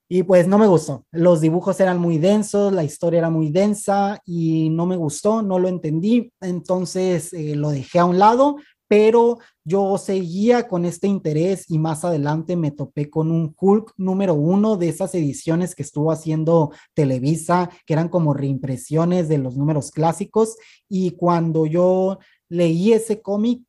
y 0.08 0.22
pues 0.22 0.46
no 0.46 0.58
me 0.58 0.66
gustó. 0.66 1.04
Los 1.12 1.40
dibujos 1.40 1.78
eran 1.80 1.98
muy 1.98 2.18
densos, 2.18 2.72
la 2.72 2.84
historia 2.84 3.18
era 3.18 3.30
muy 3.30 3.50
densa 3.50 4.20
y 4.24 4.70
no 4.70 4.86
me 4.86 4.96
gustó, 4.96 5.42
no 5.42 5.58
lo 5.58 5.68
entendí, 5.68 6.32
entonces 6.40 7.32
eh, 7.32 7.56
lo 7.56 7.70
dejé 7.70 7.98
a 8.00 8.04
un 8.04 8.18
lado, 8.18 8.56
pero 8.88 9.38
yo 9.64 9.98
seguía 9.98 10.68
con 10.68 10.84
este 10.84 11.08
interés 11.08 11.64
y 11.68 11.78
más 11.78 12.04
adelante 12.04 12.56
me 12.56 12.70
topé 12.70 13.10
con 13.10 13.30
un 13.30 13.54
Hulk 13.58 13.94
número 13.96 14.34
uno 14.34 14.76
de 14.76 14.88
esas 14.88 15.14
ediciones 15.14 15.74
que 15.74 15.82
estuvo 15.82 16.12
haciendo 16.12 16.72
Televisa, 16.94 17.70
que 17.84 17.94
eran 17.94 18.08
como 18.08 18.34
reimpresiones 18.34 19.28
de 19.28 19.38
los 19.38 19.56
números 19.56 19.90
clásicos. 19.90 20.56
Y 20.88 21.12
cuando 21.12 21.66
yo 21.66 22.18
leí 22.48 22.92
ese 22.92 23.20
cómic, 23.20 23.62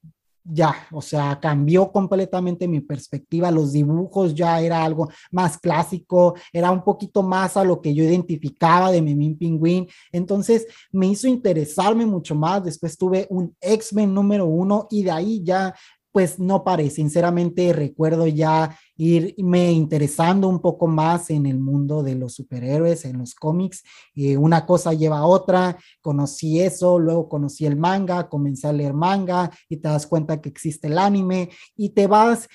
ya, 0.50 0.88
o 0.92 1.02
sea, 1.02 1.40
cambió 1.40 1.92
completamente 1.92 2.68
mi 2.68 2.80
perspectiva. 2.80 3.52
Los 3.52 3.74
dibujos 3.74 4.34
ya 4.34 4.62
era 4.62 4.84
algo 4.84 5.10
más 5.32 5.58
clásico, 5.58 6.36
era 6.54 6.72
un 6.72 6.84
poquito 6.84 7.22
más 7.24 7.58
a 7.58 7.64
lo 7.64 7.82
que 7.82 7.94
yo 7.94 8.04
identificaba 8.04 8.92
de 8.92 9.02
Memín 9.02 9.38
Pingüín. 9.38 9.88
Entonces 10.12 10.66
me 10.92 11.08
hizo 11.08 11.28
interesarme 11.28 12.06
mucho 12.06 12.36
más. 12.36 12.64
Después 12.64 12.98
tuve 12.98 13.28
un 13.30 13.56
X-Men 13.60 14.14
número 14.14 14.46
uno 14.46 14.88
y 14.90 15.04
de 15.04 15.12
ahí 15.12 15.42
ya 15.44 15.76
pues 16.18 16.40
no 16.40 16.64
paré. 16.64 16.90
Sinceramente 16.90 17.72
recuerdo 17.74 18.26
ya 18.26 18.76
irme 18.96 19.72
interesando 19.72 20.48
un 20.48 20.60
poco 20.60 20.88
más 20.88 21.30
en 21.30 21.46
el 21.46 21.60
mundo 21.60 22.02
de 22.02 22.16
los 22.16 22.34
superhéroes, 22.34 23.06
en 23.06 23.20
los 23.20 23.36
cómics. 23.36 23.84
Eh, 24.16 24.36
una 24.36 24.66
cosa 24.66 24.96
lleva 24.96 25.20
a 25.20 25.28
otra, 25.28 25.78
conocí 26.02 26.60
eso, 26.60 26.98
luego 26.98 27.30
conocí 27.30 27.68
el 27.68 27.76
manga, 27.76 28.30
comencé 28.30 28.68
a 28.68 28.74
leer 28.74 28.96
manga 28.96 29.52
y 29.70 29.78
te 29.78 29.90
das 29.90 30.08
cuenta 30.08 30.42
que 30.42 30.50
existe 30.50 30.88
el 30.88 30.98
anime 30.98 31.52
y 31.76 31.90
te 31.90 32.08
vas 32.08 32.50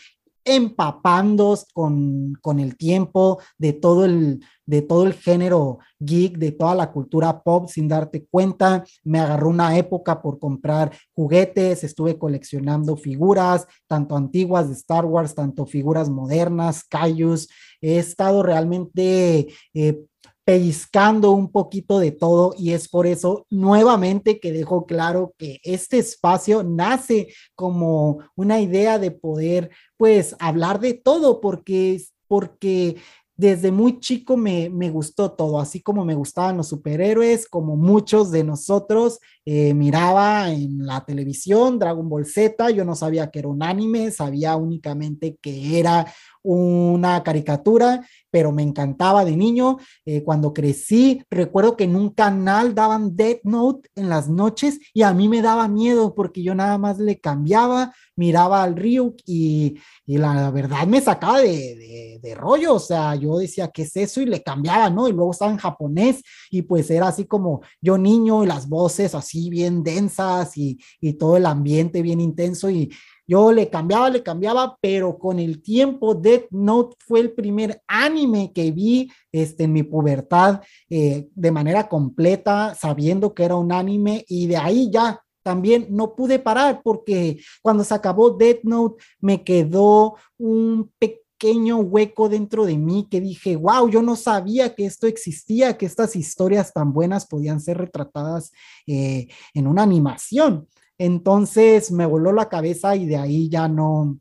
empapando 0.44 1.58
con, 1.72 2.34
con 2.40 2.58
el 2.58 2.76
tiempo 2.76 3.40
de 3.58 3.72
todo 3.72 4.04
el, 4.04 4.44
de 4.66 4.82
todo 4.82 5.06
el 5.06 5.14
género 5.14 5.78
geek, 5.98 6.38
de 6.38 6.52
toda 6.52 6.74
la 6.74 6.92
cultura 6.92 7.42
pop 7.42 7.68
sin 7.68 7.88
darte 7.88 8.26
cuenta. 8.26 8.84
Me 9.04 9.20
agarró 9.20 9.48
una 9.48 9.76
época 9.76 10.22
por 10.22 10.38
comprar 10.38 10.92
juguetes, 11.14 11.84
estuve 11.84 12.18
coleccionando 12.18 12.96
figuras, 12.96 13.66
tanto 13.86 14.16
antiguas 14.16 14.68
de 14.68 14.74
Star 14.74 15.04
Wars, 15.04 15.34
tanto 15.34 15.66
figuras 15.66 16.08
modernas, 16.08 16.84
Cayus. 16.84 17.48
He 17.80 17.98
estado 17.98 18.42
realmente 18.42 19.48
eh, 19.74 20.00
pellizcando 20.44 21.30
un 21.30 21.50
poquito 21.50 21.98
de 21.98 22.10
todo 22.10 22.54
y 22.58 22.72
es 22.72 22.88
por 22.88 23.06
eso 23.06 23.46
nuevamente 23.48 24.40
que 24.40 24.52
dejo 24.52 24.86
claro 24.86 25.34
que 25.38 25.60
este 25.62 25.98
espacio 25.98 26.64
nace 26.64 27.28
como 27.54 28.18
una 28.34 28.60
idea 28.60 28.98
de 28.98 29.12
poder 29.12 29.70
pues 29.96 30.34
hablar 30.40 30.80
de 30.80 30.94
todo 30.94 31.40
porque 31.40 32.02
porque 32.26 32.96
desde 33.36 33.72
muy 33.72 33.98
chico 33.98 34.36
me, 34.36 34.70
me, 34.70 34.90
gustó 34.90 35.32
todo, 35.32 35.58
así 35.58 35.80
como 35.82 36.04
me 36.04 36.14
gustaban 36.14 36.56
los 36.56 36.68
superhéroes, 36.68 37.48
como 37.48 37.76
muchos 37.76 38.30
de 38.30 38.44
nosotros 38.44 39.18
eh, 39.44 39.74
miraba 39.74 40.50
en 40.50 40.86
la 40.86 41.04
televisión 41.04 41.78
Dragon 41.78 42.08
Ball 42.08 42.26
Z, 42.26 42.70
yo 42.70 42.84
no 42.84 42.94
sabía 42.94 43.30
que 43.30 43.40
era 43.40 43.48
un 43.48 43.62
anime, 43.62 44.10
sabía 44.10 44.56
únicamente 44.56 45.36
que 45.40 45.78
era 45.78 46.06
una 46.44 47.22
caricatura, 47.22 48.06
pero 48.30 48.52
me 48.52 48.62
encantaba 48.62 49.24
de 49.24 49.36
niño. 49.36 49.78
Eh, 50.04 50.22
cuando 50.22 50.52
crecí, 50.52 51.22
recuerdo 51.30 51.76
que 51.76 51.84
en 51.84 51.96
un 51.96 52.10
canal 52.10 52.74
daban 52.74 53.14
Death 53.16 53.42
Note 53.44 53.88
en 53.94 54.08
las 54.08 54.28
noches 54.28 54.80
y 54.92 55.02
a 55.02 55.12
mí 55.12 55.28
me 55.28 55.42
daba 55.42 55.68
miedo 55.68 56.14
porque 56.14 56.42
yo 56.42 56.54
nada 56.54 56.78
más 56.78 56.98
le 56.98 57.20
cambiaba, 57.20 57.94
miraba 58.16 58.62
al 58.62 58.76
Ryuk 58.76 59.16
y, 59.26 59.78
y 60.06 60.18
la 60.18 60.50
verdad 60.50 60.86
me 60.86 61.00
sacaba 61.00 61.40
de, 61.40 62.18
de, 62.20 62.34
rollo, 62.34 62.74
o 62.74 62.80
sea, 62.80 63.14
yo 63.14 63.38
decía, 63.38 63.68
¿qué 63.68 63.82
es 63.82 63.96
eso? 63.96 64.20
Y 64.20 64.26
le 64.26 64.42
cambiaba, 64.42 64.88
¿no? 64.90 65.06
Y 65.08 65.12
luego 65.12 65.32
estaba 65.32 65.50
en 65.50 65.58
japonés 65.58 66.22
y 66.50 66.62
pues 66.62 66.90
era 66.90 67.08
así 67.08 67.26
como 67.26 67.60
yo 67.80 67.98
niño 67.98 68.42
y 68.42 68.46
las 68.46 68.68
voces 68.68 69.14
así 69.14 69.31
bien 69.50 69.82
densas 69.82 70.56
y, 70.56 70.78
y 71.00 71.14
todo 71.14 71.36
el 71.36 71.46
ambiente 71.46 72.02
bien 72.02 72.20
intenso 72.20 72.70
y 72.70 72.90
yo 73.26 73.52
le 73.52 73.70
cambiaba, 73.70 74.10
le 74.10 74.22
cambiaba, 74.22 74.76
pero 74.80 75.18
con 75.18 75.38
el 75.38 75.62
tiempo 75.62 76.14
Death 76.14 76.50
Note 76.50 76.96
fue 76.98 77.20
el 77.20 77.32
primer 77.32 77.80
anime 77.86 78.52
que 78.52 78.70
vi 78.72 79.10
este, 79.30 79.64
en 79.64 79.72
mi 79.72 79.84
pubertad 79.84 80.60
eh, 80.90 81.28
de 81.34 81.50
manera 81.50 81.88
completa, 81.88 82.74
sabiendo 82.74 83.32
que 83.32 83.44
era 83.44 83.56
un 83.56 83.72
anime 83.72 84.24
y 84.28 84.48
de 84.48 84.56
ahí 84.56 84.90
ya 84.90 85.22
también 85.42 85.86
no 85.90 86.14
pude 86.14 86.38
parar 86.38 86.82
porque 86.84 87.40
cuando 87.62 87.84
se 87.84 87.94
acabó 87.94 88.30
Death 88.30 88.64
Note 88.64 89.02
me 89.20 89.42
quedó 89.42 90.16
un 90.38 90.92
pequeño 90.98 91.21
hueco 91.50 92.28
dentro 92.28 92.64
de 92.64 92.76
mí 92.76 93.08
que 93.10 93.20
dije, 93.20 93.56
wow, 93.56 93.88
yo 93.88 94.02
no 94.02 94.16
sabía 94.16 94.74
que 94.74 94.86
esto 94.86 95.06
existía, 95.06 95.76
que 95.76 95.86
estas 95.86 96.16
historias 96.16 96.72
tan 96.72 96.92
buenas 96.92 97.26
podían 97.26 97.60
ser 97.60 97.78
retratadas 97.78 98.52
eh, 98.86 99.28
en 99.54 99.66
una 99.66 99.82
animación. 99.82 100.68
Entonces 100.98 101.90
me 101.90 102.06
voló 102.06 102.32
la 102.32 102.48
cabeza 102.48 102.94
y 102.94 103.06
de 103.06 103.16
ahí 103.16 103.48
ya 103.48 103.66
no, 103.68 104.18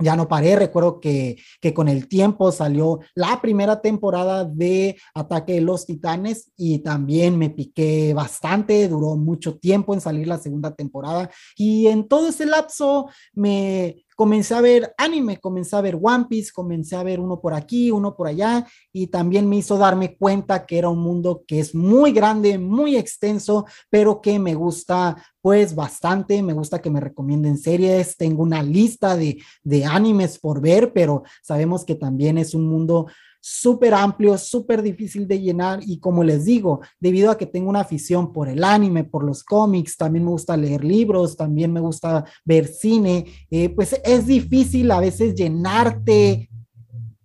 ya 0.00 0.16
no 0.16 0.28
paré. 0.28 0.56
Recuerdo 0.56 1.00
que, 1.00 1.38
que, 1.60 1.72
con 1.72 1.88
el 1.88 2.08
tiempo 2.08 2.52
salió 2.52 3.00
la 3.14 3.40
primera 3.40 3.80
temporada 3.80 4.44
de 4.44 4.96
Ataque 5.14 5.54
de 5.54 5.60
los 5.60 5.86
Titanes 5.86 6.50
y 6.56 6.80
también 6.80 7.38
me 7.38 7.50
piqué 7.50 8.12
bastante. 8.14 8.88
Duró 8.88 9.16
mucho 9.16 9.58
tiempo 9.58 9.94
en 9.94 10.00
salir 10.00 10.26
la 10.26 10.38
segunda 10.38 10.74
temporada 10.74 11.30
y 11.56 11.86
en 11.86 12.08
todo 12.08 12.28
ese 12.28 12.46
lapso 12.46 13.08
me 13.32 14.04
comencé 14.20 14.52
a 14.52 14.60
ver 14.60 14.92
anime, 14.98 15.38
comencé 15.38 15.74
a 15.76 15.80
ver 15.80 15.98
One 15.98 16.26
Piece, 16.28 16.52
comencé 16.52 16.94
a 16.94 17.02
ver 17.02 17.20
uno 17.20 17.40
por 17.40 17.54
aquí, 17.54 17.90
uno 17.90 18.14
por 18.14 18.26
allá, 18.26 18.66
y 18.92 19.06
también 19.06 19.48
me 19.48 19.56
hizo 19.56 19.78
darme 19.78 20.14
cuenta 20.14 20.66
que 20.66 20.76
era 20.76 20.90
un 20.90 20.98
mundo 20.98 21.42
que 21.46 21.58
es 21.58 21.74
muy 21.74 22.12
grande, 22.12 22.58
muy 22.58 22.98
extenso, 22.98 23.64
pero 23.88 24.20
que 24.20 24.38
me 24.38 24.54
gusta 24.54 25.16
pues 25.40 25.74
bastante, 25.74 26.42
me 26.42 26.52
gusta 26.52 26.82
que 26.82 26.90
me 26.90 27.00
recomienden 27.00 27.56
series, 27.56 28.18
tengo 28.18 28.42
una 28.42 28.62
lista 28.62 29.16
de, 29.16 29.38
de 29.62 29.86
animes 29.86 30.38
por 30.38 30.60
ver, 30.60 30.92
pero 30.92 31.22
sabemos 31.42 31.86
que 31.86 31.94
también 31.94 32.36
es 32.36 32.52
un 32.52 32.66
mundo 32.68 33.06
súper 33.40 33.94
amplio, 33.94 34.36
súper 34.36 34.82
difícil 34.82 35.26
de 35.26 35.40
llenar 35.40 35.80
y 35.82 35.98
como 35.98 36.22
les 36.22 36.44
digo, 36.44 36.80
debido 37.00 37.30
a 37.30 37.38
que 37.38 37.46
tengo 37.46 37.70
una 37.70 37.80
afición 37.80 38.32
por 38.32 38.48
el 38.48 38.62
anime, 38.62 39.04
por 39.04 39.24
los 39.24 39.42
cómics, 39.42 39.96
también 39.96 40.24
me 40.24 40.30
gusta 40.30 40.56
leer 40.56 40.84
libros, 40.84 41.36
también 41.36 41.72
me 41.72 41.80
gusta 41.80 42.24
ver 42.44 42.66
cine, 42.66 43.26
eh, 43.50 43.70
pues 43.70 43.98
es 44.04 44.26
difícil 44.26 44.90
a 44.90 45.00
veces 45.00 45.34
llenarte. 45.34 46.48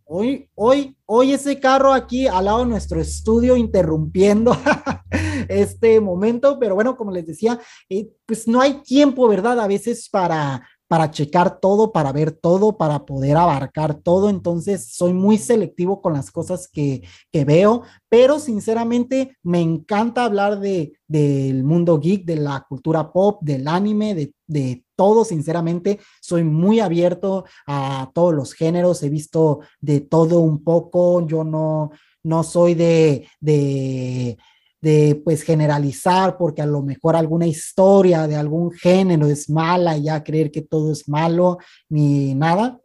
Hoy, 0.07 0.47
hoy, 0.53 0.95
hoy 1.07 1.33
ese 1.33 1.59
carro 1.59 1.91
aquí 1.91 2.27
al 2.27 2.45
lado 2.45 2.59
de 2.59 2.67
nuestro 2.67 3.01
estudio 3.01 3.57
interrumpiendo 3.57 4.55
este 5.49 5.99
momento, 5.99 6.57
pero 6.59 6.75
bueno, 6.75 6.95
como 6.95 7.11
les 7.11 7.25
decía, 7.25 7.59
eh, 7.89 8.07
pues 8.25 8.47
no 8.47 8.61
hay 8.61 8.81
tiempo, 8.83 9.27
¿verdad? 9.27 9.59
A 9.59 9.67
veces 9.67 10.07
para 10.09 10.61
para 10.87 11.11
checar 11.11 11.59
todo, 11.59 11.91
para 11.91 12.11
ver 12.11 12.31
todo, 12.31 12.77
para 12.77 13.05
poder 13.05 13.37
abarcar 13.37 13.95
todo. 13.95 14.29
Entonces, 14.29 14.93
soy 14.93 15.13
muy 15.13 15.37
selectivo 15.37 16.01
con 16.01 16.13
las 16.13 16.31
cosas 16.31 16.67
que, 16.67 17.03
veo, 17.31 17.83
pero 18.09 18.39
sinceramente 18.39 19.37
me 19.43 19.61
encanta 19.61 20.23
hablar 20.23 20.59
de, 20.59 20.93
del 21.07 21.63
mundo 21.63 21.99
geek, 21.99 22.25
de 22.25 22.37
la 22.37 22.65
cultura 22.67 23.11
pop, 23.11 23.39
del 23.41 23.67
anime, 23.67 24.15
de, 24.15 24.33
de 24.47 24.85
todo, 24.95 25.25
sinceramente. 25.25 25.99
Soy 26.21 26.43
muy 26.43 26.79
abierto 26.79 27.45
a 27.67 28.11
todos 28.13 28.33
los 28.33 28.53
géneros, 28.53 29.03
he 29.03 29.09
visto 29.09 29.59
de 29.81 30.01
todo 30.01 30.39
un 30.39 30.63
poco. 30.63 31.25
Yo 31.27 31.43
no, 31.43 31.91
no 32.23 32.43
soy 32.43 32.73
de, 32.73 33.27
de 33.39 34.37
de 34.85 35.19
pues 35.25 35.41
generalizar 35.41 36.37
porque 36.37 36.61
a 36.61 36.67
lo 36.67 36.83
mejor 36.83 37.15
alguna 37.15 37.47
historia 37.47 38.27
de 38.27 38.35
algún 38.35 38.71
género 38.71 39.25
es 39.25 39.49
mala 39.49 39.97
y 39.97 40.03
ya 40.03 40.23
creer 40.23 40.51
que 40.51 40.61
todo 40.61 40.91
es 40.91 41.09
malo 41.09 41.57
ni 41.89 42.35
nada. 42.35 42.79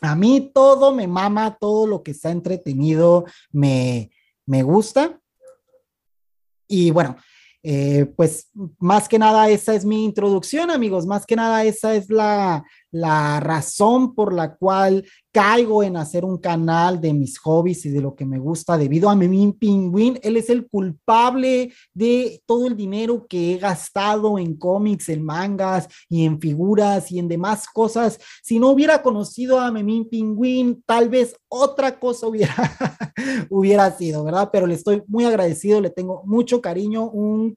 A 0.00 0.14
mí 0.14 0.52
todo 0.54 0.94
me 0.94 1.08
mama, 1.08 1.58
todo 1.60 1.88
lo 1.88 2.04
que 2.04 2.12
está 2.12 2.30
entretenido 2.30 3.24
me, 3.50 4.12
me 4.46 4.62
gusta. 4.62 5.18
Y 6.68 6.92
bueno, 6.92 7.16
eh, 7.64 8.06
pues 8.14 8.50
más 8.78 9.08
que 9.08 9.18
nada 9.18 9.48
esa 9.48 9.74
es 9.74 9.84
mi 9.84 10.04
introducción, 10.04 10.70
amigos, 10.70 11.04
más 11.04 11.26
que 11.26 11.34
nada 11.34 11.64
esa 11.64 11.96
es 11.96 12.10
la, 12.10 12.62
la 12.94 13.40
razón 13.40 14.14
por 14.14 14.32
la 14.32 14.54
cual 14.54 15.04
caigo 15.32 15.82
en 15.82 15.96
hacer 15.96 16.24
un 16.24 16.38
canal 16.38 17.00
de 17.00 17.12
mis 17.12 17.40
hobbies 17.40 17.84
y 17.86 17.90
de 17.90 18.00
lo 18.00 18.14
que 18.14 18.24
me 18.24 18.38
gusta 18.38 18.78
debido 18.78 19.10
a 19.10 19.16
Memín 19.16 19.52
Pingüín. 19.52 20.20
Él 20.22 20.36
es 20.36 20.48
el 20.48 20.68
culpable 20.68 21.72
de 21.92 22.40
todo 22.46 22.68
el 22.68 22.76
dinero 22.76 23.26
que 23.28 23.52
he 23.52 23.58
gastado 23.58 24.38
en 24.38 24.56
cómics, 24.56 25.08
en 25.08 25.24
mangas 25.24 25.88
y 26.08 26.24
en 26.24 26.40
figuras 26.40 27.10
y 27.10 27.18
en 27.18 27.26
demás 27.26 27.66
cosas. 27.66 28.20
Si 28.44 28.60
no 28.60 28.70
hubiera 28.70 29.02
conocido 29.02 29.58
a 29.58 29.72
Memín 29.72 30.08
Pingüín, 30.08 30.80
tal 30.86 31.08
vez 31.08 31.34
otra 31.48 31.98
cosa 31.98 32.28
hubiera, 32.28 32.54
hubiera 33.50 33.90
sido, 33.90 34.22
¿verdad? 34.22 34.50
Pero 34.52 34.68
le 34.68 34.74
estoy 34.74 35.02
muy 35.08 35.24
agradecido, 35.24 35.80
le 35.80 35.90
tengo 35.90 36.22
mucho 36.26 36.60
cariño, 36.60 37.10
un 37.10 37.56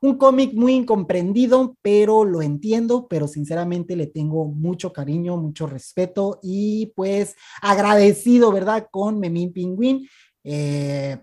un 0.00 0.16
cómic 0.16 0.54
muy 0.54 0.74
incomprendido, 0.74 1.76
pero 1.82 2.24
lo 2.24 2.42
entiendo, 2.42 3.06
pero 3.08 3.26
sinceramente 3.26 3.96
le 3.96 4.06
tengo 4.06 4.46
mucho 4.46 4.92
cariño, 4.92 5.36
mucho 5.36 5.66
respeto 5.66 6.38
y 6.42 6.92
pues 6.94 7.34
agradecido, 7.60 8.52
¿verdad? 8.52 8.88
Con 8.90 9.18
Memín 9.18 9.52
Pingüín. 9.52 10.08
Eh, 10.44 11.18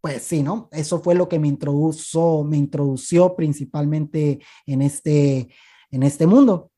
pues 0.00 0.22
sí, 0.22 0.42
¿no? 0.42 0.68
Eso 0.72 1.00
fue 1.00 1.14
lo 1.14 1.28
que 1.28 1.38
me 1.38 1.48
introdujo, 1.48 2.44
me 2.44 2.56
introdució 2.56 3.34
principalmente 3.34 4.38
en 4.66 4.82
este, 4.82 5.48
en 5.90 6.02
este 6.02 6.26
mundo. 6.26 6.70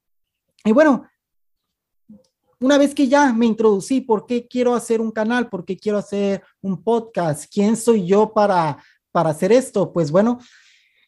Y 0.64 0.72
bueno, 0.72 1.06
una 2.60 2.76
vez 2.76 2.94
que 2.94 3.08
ya 3.08 3.32
me 3.32 3.46
introducí, 3.46 4.00
¿por 4.00 4.26
qué 4.26 4.46
quiero 4.46 4.74
hacer 4.74 5.00
un 5.00 5.10
canal? 5.10 5.48
¿Por 5.48 5.64
qué 5.64 5.76
quiero 5.76 5.98
hacer 5.98 6.42
un 6.60 6.82
podcast? 6.82 7.44
¿Quién 7.50 7.76
soy 7.76 8.06
yo 8.06 8.32
para, 8.32 8.82
para 9.12 9.30
hacer 9.30 9.52
esto? 9.52 9.92
Pues 9.92 10.10
bueno, 10.10 10.38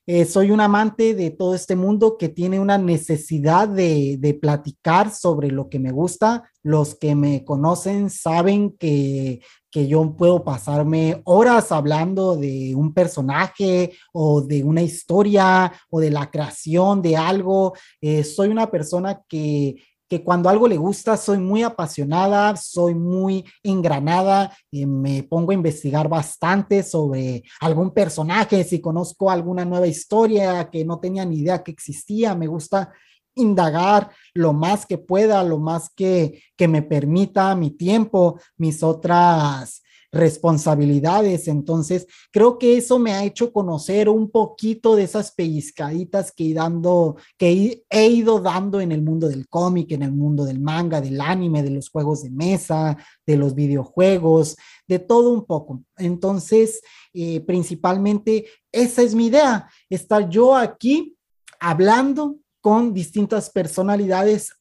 eh, 0.06 0.24
soy 0.24 0.50
un 0.50 0.60
amante 0.60 1.14
de 1.14 1.30
todo 1.30 1.54
este 1.54 1.76
mundo 1.76 2.16
que 2.18 2.28
tiene 2.28 2.58
una 2.58 2.76
necesidad 2.76 3.68
de, 3.68 4.16
de, 4.18 4.34
platicar 4.34 5.14
sobre 5.14 5.48
lo 5.48 5.68
que 5.68 5.78
me 5.78 5.92
gusta. 5.92 6.50
Los 6.64 6.96
que 6.96 7.14
me 7.14 7.44
conocen 7.44 8.10
saben 8.10 8.76
que, 8.76 9.40
que 9.70 9.86
yo 9.86 10.16
puedo 10.16 10.42
pasarme 10.42 11.22
horas 11.24 11.70
hablando 11.70 12.36
de 12.36 12.74
un 12.74 12.92
personaje 12.92 13.92
o 14.12 14.42
de 14.42 14.64
una 14.64 14.82
historia 14.82 15.72
o 15.88 16.00
de 16.00 16.10
la 16.10 16.30
creación 16.30 17.00
de 17.00 17.16
algo. 17.16 17.72
Eh, 18.00 18.24
soy 18.24 18.48
una 18.48 18.70
persona 18.70 19.22
que 19.28 19.76
que 20.12 20.22
cuando 20.22 20.50
algo 20.50 20.68
le 20.68 20.76
gusta 20.76 21.16
soy 21.16 21.38
muy 21.38 21.62
apasionada, 21.62 22.54
soy 22.54 22.94
muy 22.94 23.46
engranada, 23.62 24.54
y 24.70 24.84
me 24.84 25.22
pongo 25.22 25.52
a 25.52 25.54
investigar 25.54 26.06
bastante 26.06 26.82
sobre 26.82 27.42
algún 27.62 27.92
personaje, 27.92 28.62
si 28.62 28.78
conozco 28.78 29.30
alguna 29.30 29.64
nueva 29.64 29.86
historia 29.86 30.68
que 30.68 30.84
no 30.84 31.00
tenía 31.00 31.24
ni 31.24 31.38
idea 31.38 31.62
que 31.62 31.70
existía, 31.70 32.34
me 32.34 32.46
gusta 32.46 32.92
indagar 33.34 34.10
lo 34.34 34.52
más 34.52 34.84
que 34.84 34.98
pueda, 34.98 35.42
lo 35.42 35.58
más 35.58 35.88
que, 35.96 36.42
que 36.58 36.68
me 36.68 36.82
permita 36.82 37.54
mi 37.54 37.70
tiempo, 37.70 38.38
mis 38.58 38.82
otras 38.82 39.81
responsabilidades. 40.12 41.48
Entonces, 41.48 42.06
creo 42.30 42.58
que 42.58 42.76
eso 42.76 42.98
me 42.98 43.12
ha 43.12 43.24
hecho 43.24 43.52
conocer 43.52 44.08
un 44.08 44.30
poquito 44.30 44.94
de 44.94 45.04
esas 45.04 45.32
pellizcaditas 45.32 46.30
que, 46.30 46.52
dando, 46.52 47.16
que 47.38 47.82
he 47.88 48.06
ido 48.06 48.38
dando 48.40 48.80
en 48.80 48.92
el 48.92 49.02
mundo 49.02 49.28
del 49.28 49.48
cómic, 49.48 49.90
en 49.92 50.02
el 50.02 50.12
mundo 50.12 50.44
del 50.44 50.60
manga, 50.60 51.00
del 51.00 51.20
anime, 51.20 51.62
de 51.62 51.70
los 51.70 51.88
juegos 51.88 52.22
de 52.22 52.30
mesa, 52.30 52.96
de 53.26 53.36
los 53.36 53.54
videojuegos, 53.54 54.56
de 54.86 54.98
todo 54.98 55.30
un 55.30 55.46
poco. 55.46 55.82
Entonces, 55.96 56.82
eh, 57.14 57.40
principalmente, 57.40 58.46
esa 58.70 59.02
es 59.02 59.14
mi 59.14 59.26
idea, 59.26 59.68
estar 59.88 60.28
yo 60.28 60.54
aquí 60.54 61.16
hablando 61.58 62.36
con 62.60 62.92
distintas 62.92 63.50
personalidades 63.50 64.52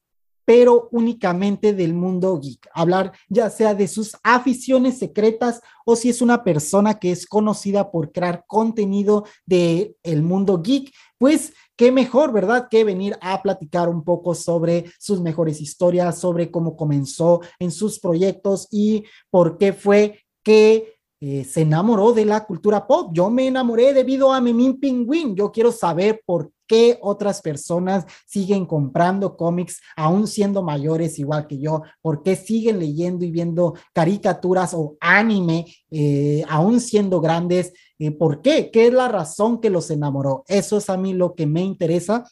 pero 0.46 0.90
únicamente 0.92 1.74
del 1.74 1.94
mundo 1.94 2.40
geek. 2.40 2.68
Hablar 2.74 3.14
ya 3.30 3.50
sea 3.50 3.74
de 3.74 3.88
sus 3.88 4.16
aficiones 4.24 4.98
secretas 4.98 5.62
o 5.86 5.96
si 5.96 6.10
es 6.10 6.22
una 6.22 6.44
persona 6.44 7.00
que 7.00 7.12
es 7.12 7.26
conocida 7.26 7.92
por 7.92 8.12
crear 8.12 8.46
contenido 8.48 9.26
del 9.46 9.96
el 10.04 10.22
mundo 10.24 10.62
geek, 10.62 10.92
pues 11.18 11.54
qué 11.76 11.92
mejor, 11.92 12.32
¿verdad? 12.32 12.68
Que 12.70 12.84
venir 12.84 13.18
a 13.22 13.42
platicar 13.42 13.90
un 13.90 14.04
poco 14.04 14.36
sobre 14.36 14.86
sus 15.00 15.22
mejores 15.22 15.62
historias, 15.62 16.20
sobre 16.20 16.52
cómo 16.52 16.76
comenzó 16.76 17.42
en 17.60 17.72
sus 17.72 18.00
proyectos 18.00 18.68
y 18.72 19.04
por 19.30 19.58
qué 19.58 19.74
fue 19.74 20.20
que 20.44 20.96
eh, 21.24 21.44
se 21.44 21.62
enamoró 21.62 22.14
de 22.14 22.26
la 22.26 22.46
cultura 22.46 22.88
pop. 22.88 23.12
Yo 23.14 23.30
me 23.30 23.46
enamoré 23.46 23.94
debido 23.94 24.34
a 24.34 24.42
Memín 24.42 24.80
Pingüín. 24.80 25.36
Yo 25.36 25.52
quiero 25.52 25.72
saber 25.72 26.24
por 26.26 26.52
qué 26.72 26.98
otras 27.02 27.42
personas 27.42 28.06
siguen 28.26 28.66
comprando 28.66 29.36
cómics 29.36 29.82
aún 29.98 30.26
siendo 30.26 30.64
mayores 30.64 31.20
igual 31.20 31.46
que 31.46 31.60
yo, 31.60 31.82
por 32.02 32.24
qué 32.24 32.38
siguen 32.38 32.80
leyendo 32.80 33.26
y 33.26 33.30
viendo 33.30 33.74
caricaturas 33.92 34.74
o 34.74 34.96
anime 35.02 35.66
eh, 35.92 36.46
aún 36.48 36.80
siendo 36.80 37.20
grandes. 37.20 37.74
Eh, 38.00 38.12
¿Por 38.12 38.42
qué? 38.42 38.72
¿Qué 38.72 38.88
es 38.88 38.94
la 38.94 39.10
razón 39.10 39.60
que 39.60 39.70
los 39.70 39.92
enamoró? 39.92 40.46
Eso 40.48 40.78
es 40.78 40.90
a 40.90 40.96
mí 40.96 41.14
lo 41.14 41.36
que 41.36 41.46
me 41.46 41.62
interesa 41.62 42.24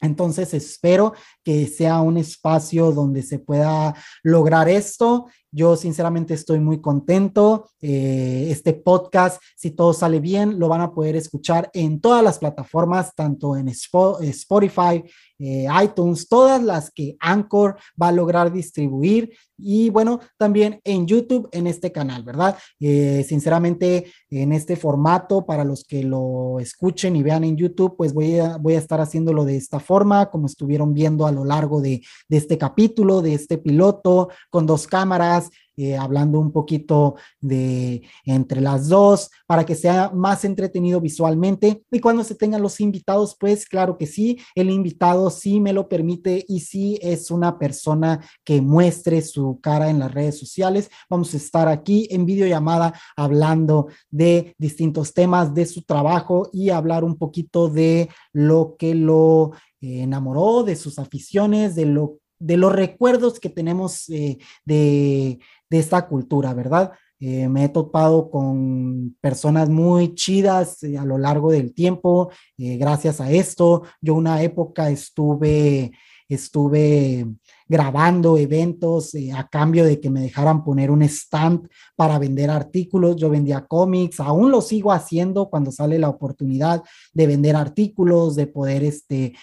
entonces 0.00 0.54
espero 0.54 1.12
que 1.48 1.66
sea 1.66 2.02
un 2.02 2.18
espacio 2.18 2.92
donde 2.92 3.22
se 3.22 3.38
pueda 3.38 3.94
lograr 4.22 4.68
esto. 4.68 5.28
Yo 5.50 5.76
sinceramente 5.76 6.34
estoy 6.34 6.60
muy 6.60 6.82
contento. 6.82 7.70
Eh, 7.80 8.48
este 8.50 8.74
podcast, 8.74 9.40
si 9.56 9.70
todo 9.70 9.94
sale 9.94 10.20
bien, 10.20 10.58
lo 10.58 10.68
van 10.68 10.82
a 10.82 10.92
poder 10.92 11.16
escuchar 11.16 11.70
en 11.72 12.02
todas 12.02 12.22
las 12.22 12.38
plataformas, 12.38 13.14
tanto 13.14 13.56
en 13.56 13.68
Spotify, 13.68 15.02
eh, 15.38 15.66
iTunes, 15.82 16.28
todas 16.28 16.62
las 16.62 16.90
que 16.90 17.16
Anchor 17.18 17.78
va 18.00 18.08
a 18.08 18.12
lograr 18.12 18.52
distribuir 18.52 19.32
y 19.58 19.90
bueno, 19.90 20.20
también 20.36 20.80
en 20.84 21.06
YouTube 21.06 21.48
en 21.52 21.66
este 21.66 21.90
canal, 21.90 22.22
¿verdad? 22.22 22.56
Eh, 22.78 23.24
sinceramente, 23.26 24.06
en 24.30 24.52
este 24.52 24.76
formato, 24.76 25.44
para 25.44 25.64
los 25.64 25.84
que 25.84 26.04
lo 26.04 26.60
escuchen 26.60 27.16
y 27.16 27.22
vean 27.24 27.42
en 27.42 27.56
YouTube, 27.56 27.96
pues 27.96 28.14
voy 28.14 28.38
a, 28.38 28.56
voy 28.56 28.74
a 28.74 28.78
estar 28.78 29.00
haciéndolo 29.00 29.44
de 29.44 29.56
esta 29.56 29.80
forma, 29.80 30.30
como 30.30 30.46
estuvieron 30.46 30.94
viendo 30.94 31.26
a 31.26 31.32
lo 31.38 31.44
largo 31.44 31.80
de, 31.80 32.02
este 32.28 32.58
capítulo, 32.58 33.22
de 33.22 33.34
este 33.34 33.58
piloto, 33.58 34.28
con 34.50 34.66
dos 34.66 34.86
cámaras, 34.86 35.50
eh, 35.80 35.96
hablando 35.96 36.40
un 36.40 36.50
poquito 36.50 37.14
de 37.40 38.02
entre 38.24 38.60
las 38.60 38.88
dos 38.88 39.30
para 39.46 39.64
que 39.64 39.76
sea 39.76 40.10
más 40.12 40.44
entretenido 40.44 41.00
visualmente. 41.00 41.84
Y 41.92 42.00
cuando 42.00 42.24
se 42.24 42.34
tengan 42.34 42.62
los 42.62 42.80
invitados, 42.80 43.36
pues 43.38 43.64
claro 43.64 43.96
que 43.96 44.06
sí, 44.06 44.40
el 44.56 44.70
invitado 44.70 45.30
sí 45.30 45.60
me 45.60 45.72
lo 45.72 45.88
permite 45.88 46.44
y 46.48 46.60
sí 46.60 46.98
es 47.00 47.30
una 47.30 47.60
persona 47.60 48.20
que 48.44 48.60
muestre 48.60 49.22
su 49.22 49.60
cara 49.62 49.88
en 49.88 50.00
las 50.00 50.12
redes 50.12 50.36
sociales. 50.36 50.90
Vamos 51.08 51.32
a 51.32 51.36
estar 51.36 51.68
aquí 51.68 52.08
en 52.10 52.26
videollamada 52.26 52.92
hablando 53.16 53.86
de 54.10 54.56
distintos 54.58 55.14
temas 55.14 55.54
de 55.54 55.64
su 55.64 55.82
trabajo 55.82 56.50
y 56.52 56.70
hablar 56.70 57.04
un 57.04 57.16
poquito 57.16 57.68
de 57.68 58.08
lo 58.32 58.74
que 58.76 58.96
lo 58.96 59.52
enamoró, 59.80 60.62
de 60.62 60.76
sus 60.76 60.98
aficiones, 60.98 61.74
de 61.74 61.86
lo 61.86 62.18
de 62.40 62.56
los 62.56 62.72
recuerdos 62.72 63.40
que 63.40 63.48
tenemos 63.48 64.08
eh, 64.10 64.38
de, 64.64 65.40
de 65.68 65.78
esta 65.78 66.06
cultura, 66.06 66.54
¿verdad? 66.54 66.92
Eh, 67.20 67.48
me 67.48 67.64
he 67.64 67.68
topado 67.68 68.30
con 68.30 69.16
personas 69.20 69.68
muy 69.68 70.14
chidas 70.14 70.84
eh, 70.84 70.96
a 70.96 71.04
lo 71.04 71.18
largo 71.18 71.50
del 71.50 71.74
tiempo, 71.74 72.30
eh, 72.56 72.76
gracias 72.76 73.20
a 73.20 73.30
esto. 73.32 73.82
Yo 74.00 74.14
una 74.14 74.40
época 74.42 74.88
estuve, 74.88 75.90
estuve 76.28 77.26
grabando 77.66 78.36
eventos 78.36 79.12
a 79.34 79.48
cambio 79.48 79.84
de 79.84 80.00
que 80.00 80.10
me 80.10 80.20
dejaran 80.20 80.62
poner 80.62 80.90
un 80.90 81.02
stand 81.02 81.68
para 81.96 82.18
vender 82.18 82.50
artículos. 82.50 83.16
Yo 83.16 83.30
vendía 83.30 83.66
cómics, 83.66 84.20
aún 84.20 84.50
lo 84.50 84.60
sigo 84.60 84.92
haciendo 84.92 85.48
cuando 85.48 85.72
sale 85.72 85.98
la 85.98 86.08
oportunidad 86.08 86.82
de 87.12 87.26
vender 87.26 87.56
artículos, 87.56 88.36
de 88.36 88.46
poder 88.46 88.84
este, 88.84 89.34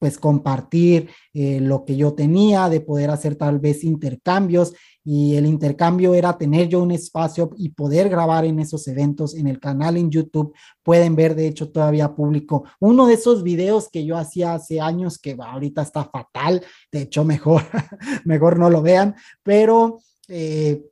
pues 0.00 0.18
compartir 0.18 1.10
lo 1.32 1.84
que 1.84 1.94
yo 1.94 2.14
tenía, 2.14 2.68
de 2.68 2.80
poder 2.80 3.10
hacer 3.10 3.36
tal 3.36 3.60
vez 3.60 3.84
intercambios 3.84 4.72
y 5.04 5.36
el 5.36 5.46
intercambio 5.46 6.14
era 6.14 6.36
tener 6.36 6.68
yo 6.68 6.82
un 6.82 6.90
espacio 6.90 7.50
y 7.56 7.70
poder 7.70 8.08
grabar 8.08 8.44
en 8.44 8.60
esos 8.60 8.86
eventos 8.86 9.34
en 9.34 9.46
el 9.46 9.58
canal 9.58 9.96
en 9.96 10.10
YouTube. 10.10 10.54
Pueden 10.82 11.16
ver, 11.16 11.34
de 11.34 11.46
hecho, 11.46 11.70
todavía 11.70 12.14
público 12.14 12.64
uno 12.80 13.06
de 13.06 13.14
esos 13.14 13.42
videos 13.42 13.88
que 13.88 14.04
yo 14.04 14.16
hacía 14.16 14.54
hace 14.54 14.80
años 14.80 15.18
que 15.18 15.36
ahorita 15.38 15.82
está 15.82 16.04
fatal. 16.04 16.62
De 16.92 17.02
hecho, 17.02 17.24
mejor, 17.24 17.62
mejor 18.24 18.58
no 18.58 18.68
lo 18.68 18.82
vean, 18.82 19.14
pero 19.42 20.00
eh, 20.28 20.82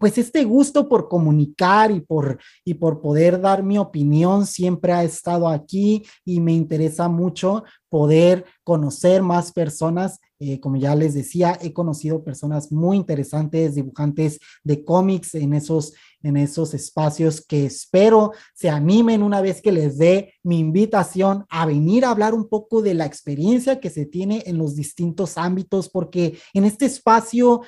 pues 0.00 0.16
este 0.16 0.44
gusto 0.44 0.88
por 0.88 1.08
comunicar 1.08 1.90
y 1.90 2.00
por, 2.00 2.40
y 2.64 2.72
por 2.72 3.02
poder 3.02 3.38
dar 3.38 3.62
mi 3.62 3.76
opinión 3.76 4.46
siempre 4.46 4.92
ha 4.92 5.04
estado 5.04 5.46
aquí 5.46 6.02
y 6.24 6.40
me 6.40 6.54
interesa 6.54 7.06
mucho 7.06 7.64
poder 7.90 8.46
conocer 8.64 9.22
más 9.22 9.52
personas. 9.52 10.18
Eh, 10.38 10.58
como 10.58 10.76
ya 10.76 10.94
les 10.94 11.12
decía, 11.12 11.58
he 11.60 11.74
conocido 11.74 12.24
personas 12.24 12.72
muy 12.72 12.96
interesantes, 12.96 13.74
dibujantes 13.74 14.38
de 14.64 14.82
cómics 14.86 15.34
en 15.34 15.52
esos, 15.52 15.92
en 16.22 16.38
esos 16.38 16.72
espacios 16.72 17.44
que 17.46 17.66
espero 17.66 18.32
se 18.54 18.70
animen 18.70 19.22
una 19.22 19.42
vez 19.42 19.60
que 19.60 19.70
les 19.70 19.98
dé 19.98 20.32
mi 20.42 20.60
invitación 20.60 21.44
a 21.50 21.66
venir 21.66 22.06
a 22.06 22.10
hablar 22.10 22.32
un 22.32 22.48
poco 22.48 22.80
de 22.80 22.94
la 22.94 23.04
experiencia 23.04 23.80
que 23.80 23.90
se 23.90 24.06
tiene 24.06 24.44
en 24.46 24.56
los 24.56 24.76
distintos 24.76 25.36
ámbitos, 25.36 25.90
porque 25.90 26.38
en 26.54 26.64
este 26.64 26.86
espacio 26.86 27.60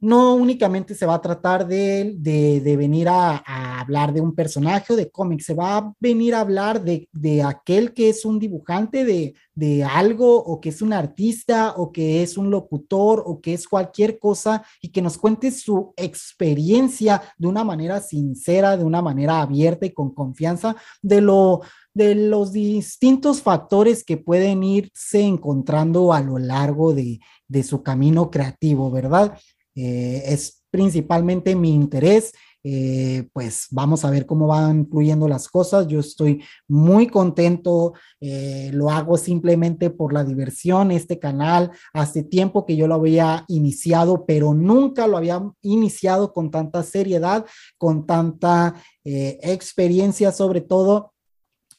no 0.00 0.34
únicamente 0.34 0.94
se 0.94 1.04
va 1.06 1.14
a 1.14 1.20
tratar 1.20 1.66
de, 1.66 2.14
de, 2.16 2.76
venir 2.76 3.08
a, 3.08 3.42
hablar 3.80 4.12
de 4.12 4.20
un 4.20 4.34
personaje 4.34 4.92
o 4.92 4.96
de 4.96 5.10
cómic, 5.10 5.40
se 5.40 5.54
va 5.54 5.76
a 5.76 5.92
venir 6.00 6.34
a 6.34 6.40
hablar 6.40 6.82
de, 6.82 7.08
de 7.12 7.42
aquel 7.42 7.92
que 7.92 8.08
es 8.08 8.24
un 8.24 8.38
dibujante 8.38 9.04
de, 9.04 9.34
de, 9.54 9.84
algo 9.84 10.36
o 10.36 10.60
que 10.60 10.70
es 10.70 10.80
un 10.80 10.92
artista 10.92 11.74
o 11.76 11.92
que 11.92 12.22
es 12.22 12.38
un 12.38 12.50
locutor 12.50 13.22
o 13.26 13.40
que 13.40 13.52
es 13.52 13.68
cualquier 13.68 14.18
cosa 14.18 14.64
y 14.80 14.88
que 14.88 15.02
nos 15.02 15.18
cuente 15.18 15.50
su 15.50 15.92
experiencia 15.96 17.22
de 17.36 17.48
una 17.48 17.64
manera 17.64 18.00
sincera, 18.00 18.76
de 18.76 18.84
una 18.84 19.02
manera 19.02 19.42
abierta 19.42 19.86
y 19.86 19.92
con 19.92 20.14
confianza 20.14 20.76
de 21.02 21.20
lo 21.20 21.60
de 21.92 22.14
los 22.14 22.52
distintos 22.52 23.42
factores 23.42 24.04
que 24.04 24.16
pueden 24.16 24.62
irse 24.62 25.22
encontrando 25.22 26.12
a 26.12 26.20
lo 26.20 26.38
largo 26.38 26.94
de, 26.94 27.18
de 27.48 27.62
su 27.64 27.82
camino 27.82 28.30
creativo, 28.30 28.92
¿verdad? 28.92 29.36
Eh, 29.74 30.22
es 30.26 30.62
principalmente 30.70 31.54
mi 31.54 31.74
interés. 31.74 32.32
Eh, 32.62 33.26
pues 33.32 33.68
vamos 33.70 34.04
a 34.04 34.10
ver 34.10 34.26
cómo 34.26 34.46
van 34.46 34.86
fluyendo 34.86 35.26
las 35.26 35.48
cosas. 35.48 35.86
Yo 35.86 36.00
estoy 36.00 36.44
muy 36.68 37.06
contento, 37.06 37.94
eh, 38.20 38.70
lo 38.74 38.90
hago 38.90 39.16
simplemente 39.16 39.88
por 39.88 40.12
la 40.12 40.24
diversión. 40.24 40.90
Este 40.90 41.18
canal 41.18 41.70
hace 41.94 42.22
tiempo 42.22 42.66
que 42.66 42.76
yo 42.76 42.86
lo 42.86 42.96
había 42.96 43.46
iniciado, 43.48 44.26
pero 44.26 44.52
nunca 44.52 45.06
lo 45.06 45.16
había 45.16 45.42
iniciado 45.62 46.34
con 46.34 46.50
tanta 46.50 46.82
seriedad, 46.82 47.46
con 47.78 48.06
tanta 48.06 48.74
experiencia 49.02 50.30
sobre 50.30 50.60
todo 50.60 51.14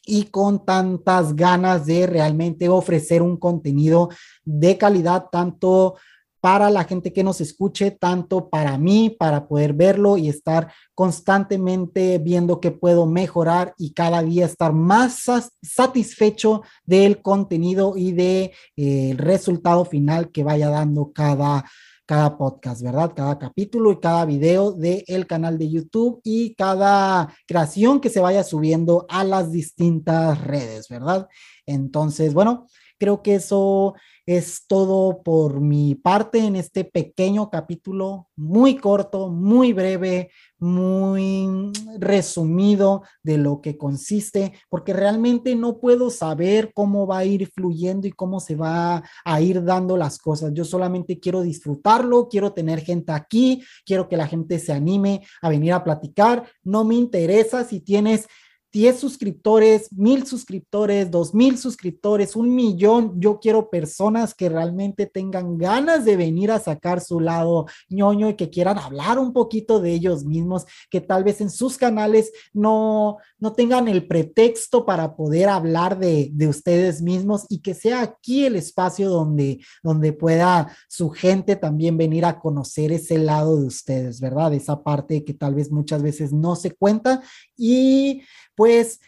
y 0.06 0.26
con 0.26 0.66
tantas 0.66 1.36
ganas 1.36 1.86
de 1.86 2.08
realmente 2.08 2.68
ofrecer 2.70 3.22
un 3.22 3.38
contenido 3.38 4.10
de 4.44 4.78
calidad, 4.78 5.28
tanto 5.32 5.96
para 6.42 6.72
la 6.72 6.84
gente 6.86 7.14
que 7.14 7.24
nos 7.24 7.40
escuche, 7.40 7.92
tanto 7.92 8.50
para 8.50 8.78
mí, 8.80 9.16
para 9.18 9.48
poder 9.48 9.74
verlo 9.74 10.18
y 10.18 10.28
estar 10.28 10.74
constantemente 10.96 12.18
viendo 12.18 12.60
qué 12.60 12.72
puedo 12.72 13.06
mejorar 13.06 13.76
y 13.78 13.94
cada 13.94 14.24
día 14.24 14.48
estar 14.48 14.74
más 14.74 15.24
satisfecho 15.62 16.64
del 16.84 17.22
contenido 17.22 17.94
y 17.96 18.12
del 18.12 18.16
de, 18.16 18.54
eh, 18.78 19.14
resultado 19.18 19.86
final 19.86 20.32
que 20.32 20.44
vaya 20.44 20.70
dando 20.70 21.12
cada, 21.14 21.64
cada 22.08 22.38
podcast, 22.38 22.82
¿verdad? 22.82 23.14
Cada 23.16 23.38
capítulo 23.38 23.92
y 23.92 24.00
cada 24.00 24.26
video 24.26 24.72
del 24.72 25.28
canal 25.28 25.60
de 25.60 25.70
YouTube 25.70 26.22
y 26.24 26.56
cada 26.56 27.34
creación 27.46 28.02
que 28.02 28.10
se 28.10 28.20
vaya 28.20 28.44
subiendo 28.44 29.06
a 29.10 29.24
las 29.24 29.52
distintas 29.52 30.44
redes, 30.44 30.90
¿verdad? 30.90 31.28
Entonces, 31.68 32.34
bueno, 32.34 32.66
creo 32.98 33.22
que 33.22 33.36
eso 33.36 33.96
es 34.38 34.66
todo 34.68 35.24
por 35.24 35.60
mi 35.60 35.96
parte 35.96 36.40
en 36.40 36.56
este 36.56 36.86
pequeño 36.86 37.50
capítulo, 37.50 38.30
muy 38.36 38.78
corto, 38.78 39.30
muy 39.30 39.74
breve, 39.74 40.32
muy 40.58 41.72
resumido 42.00 43.04
de 43.24 43.38
lo 43.38 43.62
que 43.62 43.78
consiste, 43.78 44.54
porque 44.70 44.94
realmente 44.94 45.56
no 45.56 45.80
puedo 45.80 46.10
saber 46.10 46.72
cómo 46.74 47.08
va 47.08 47.20
a 47.20 47.26
ir 47.26 47.50
fluyendo 47.52 48.08
y 48.08 48.12
cómo 48.12 48.40
se 48.40 48.56
va 48.56 49.04
a 49.26 49.42
ir 49.42 49.64
dando 49.64 49.98
las 49.98 50.18
cosas. 50.18 50.54
Yo 50.54 50.66
solamente 50.66 51.20
quiero 51.20 51.42
disfrutarlo, 51.42 52.30
quiero 52.30 52.54
tener 52.54 52.82
gente 52.82 53.12
aquí, 53.12 53.64
quiero 53.86 54.08
que 54.08 54.18
la 54.18 54.28
gente 54.28 54.60
se 54.60 54.72
anime 54.72 55.26
a 55.42 55.50
venir 55.50 55.74
a 55.74 55.84
platicar. 55.84 56.46
No 56.64 56.84
me 56.84 56.96
interesa 56.96 57.64
si 57.64 57.80
tienes 57.80 58.28
10 58.72 59.00
suscriptores, 59.00 59.92
mil 59.92 60.26
suscriptores, 60.26 61.12
dos 61.12 61.34
mil 61.34 61.58
suscriptores, 61.58 62.36
un 62.36 62.56
millón. 62.56 63.20
Yo 63.20 63.40
quiero 63.40 63.70
personas 63.70 64.34
que 64.34 64.48
realmente 64.48 65.06
tengan 65.06 65.58
ganas 65.58 66.06
de 66.06 66.16
venir 66.16 66.52
a 66.52 66.60
sacar 66.60 67.02
su 67.02 67.20
lado 67.20 67.66
ñoño 67.90 68.30
y 68.30 68.36
que 68.36 68.50
quieran 68.50 68.78
hablar 68.78 69.20
un 69.20 69.34
poquito 69.34 69.82
de 69.82 69.94
ellos 69.94 70.24
mismos, 70.24 70.66
que 70.90 71.02
tal 71.02 71.24
vez 71.24 71.42
en 71.42 71.50
sus 71.50 71.78
canales 71.78 72.32
no, 72.54 73.18
no 73.40 73.54
tengan 73.54 73.88
el 73.88 74.08
pretexto 74.08 74.86
para 74.86 75.16
poder 75.16 75.50
hablar 75.50 76.00
de, 76.00 76.30
de 76.32 76.48
ustedes 76.48 77.02
mismos 77.02 77.46
y 77.50 77.60
que 77.60 77.74
sea 77.74 78.02
aquí 78.02 78.46
el 78.46 78.56
espacio 78.56 79.10
donde, 79.10 79.60
donde 79.84 80.14
pueda 80.14 80.76
su 80.88 81.10
gente 81.10 81.56
también 81.56 81.98
venir 81.98 82.26
a 82.26 82.40
conocer 82.40 82.92
ese 82.92 83.18
lado 83.18 83.60
de 83.60 83.68
ustedes, 83.68 84.22
¿verdad? 84.22 84.54
Esa 84.54 84.82
parte 84.82 85.26
que 85.26 85.34
tal 85.34 85.56
vez 85.56 85.72
muchas 85.72 86.02
veces 86.02 86.32
no 86.32 86.56
se 86.56 86.72
cuenta 86.72 87.22
y 87.58 88.22
pues 88.62 89.00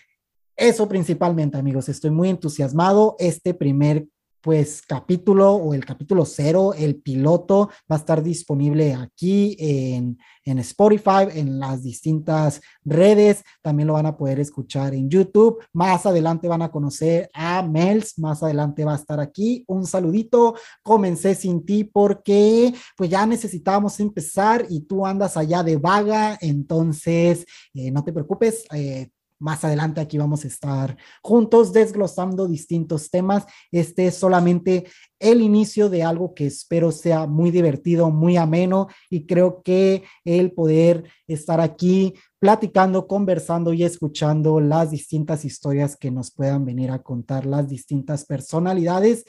eso 0.56 0.90
principalmente, 0.90 1.60
amigos. 1.60 1.88
Estoy 1.88 2.10
muy 2.10 2.30
entusiasmado. 2.30 3.16
Este 3.20 3.54
primer 3.54 4.08
pues 4.42 4.82
capítulo 4.82 5.54
o 5.54 5.74
el 5.74 5.86
capítulo 5.86 6.26
cero, 6.26 6.74
el 6.78 6.98
piloto, 6.98 7.70
va 7.90 7.96
a 7.96 8.00
estar 8.00 8.22
disponible 8.22 8.94
aquí 8.94 9.56
en, 9.58 10.18
en, 10.44 10.60
Spotify, 10.60 11.30
en 11.34 11.60
las 11.60 11.82
distintas 11.82 12.62
redes. 12.84 13.44
También 13.62 13.88
lo 13.88 13.94
van 13.94 14.08
a 14.08 14.18
poder 14.18 14.42
escuchar 14.42 14.96
en 14.96 15.10
YouTube. 15.10 15.64
Más 15.72 16.06
adelante 16.06 16.50
van 16.50 16.62
a 16.64 16.72
conocer 16.72 17.30
a 17.34 17.62
Mels. 17.62 18.20
Más 18.20 18.44
adelante 18.44 18.84
va 18.84 18.94
a 18.94 18.98
estar 18.98 19.20
aquí. 19.22 19.64
Un 19.68 19.86
saludito. 19.86 20.56
Comencé 20.82 21.36
sin 21.36 21.64
ti 21.64 21.86
porque 21.86 22.74
pues 22.98 23.10
ya 23.10 23.26
necesitábamos 23.26 23.98
empezar 24.02 24.66
y 24.68 24.82
tú 24.82 25.06
andas 25.06 25.38
allá 25.38 25.64
de 25.64 25.78
vaga. 25.78 26.38
Entonces, 26.42 27.46
eh, 27.74 27.92
no 27.92 28.04
te 28.04 28.12
preocupes. 28.12 28.66
Eh, 28.74 29.10
más 29.40 29.64
adelante 29.64 30.02
aquí 30.02 30.18
vamos 30.18 30.46
a 30.46 30.48
estar 30.48 30.98
juntos 31.22 31.74
desglosando 31.74 32.48
distintos 32.48 33.10
temas. 33.10 33.46
Este 33.72 34.08
es 34.08 34.16
solamente 34.16 34.86
el 35.20 35.42
inicio 35.42 35.90
de 35.90 36.04
algo 36.04 36.34
que 36.34 36.48
espero 36.48 36.92
sea 36.92 37.28
muy 37.28 37.52
divertido, 37.52 38.10
muy 38.10 38.38
ameno 38.38 38.88
y 39.10 39.26
creo 39.26 39.62
que 39.64 40.04
el 40.26 40.52
poder 40.52 41.06
estar 41.28 41.62
aquí 41.62 42.14
platicando, 42.40 43.08
conversando 43.08 43.74
y 43.74 43.84
escuchando 43.84 44.60
las 44.60 44.92
distintas 44.92 45.46
historias 45.46 45.96
que 45.96 46.12
nos 46.12 46.32
puedan 46.32 46.66
venir 46.66 46.92
a 46.92 47.02
contar 47.02 47.46
las 47.46 47.70
distintas 47.70 48.26
personalidades 48.26 49.26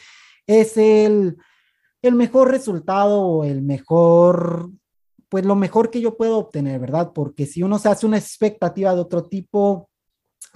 es 0.46 0.76
el, 0.76 1.36
el 2.02 2.14
mejor 2.14 2.50
resultado 2.50 3.22
o 3.22 3.44
el 3.44 3.62
mejor, 3.62 4.70
pues 5.28 5.44
lo 5.44 5.54
mejor 5.54 5.90
que 5.90 6.00
yo 6.00 6.16
puedo 6.16 6.38
obtener, 6.38 6.80
¿verdad? 6.80 7.12
Porque 7.14 7.46
si 7.46 7.62
uno 7.62 7.78
se 7.78 7.88
hace 7.88 8.06
una 8.06 8.18
expectativa 8.18 8.94
de 8.94 9.00
otro 9.00 9.24
tipo, 9.24 9.88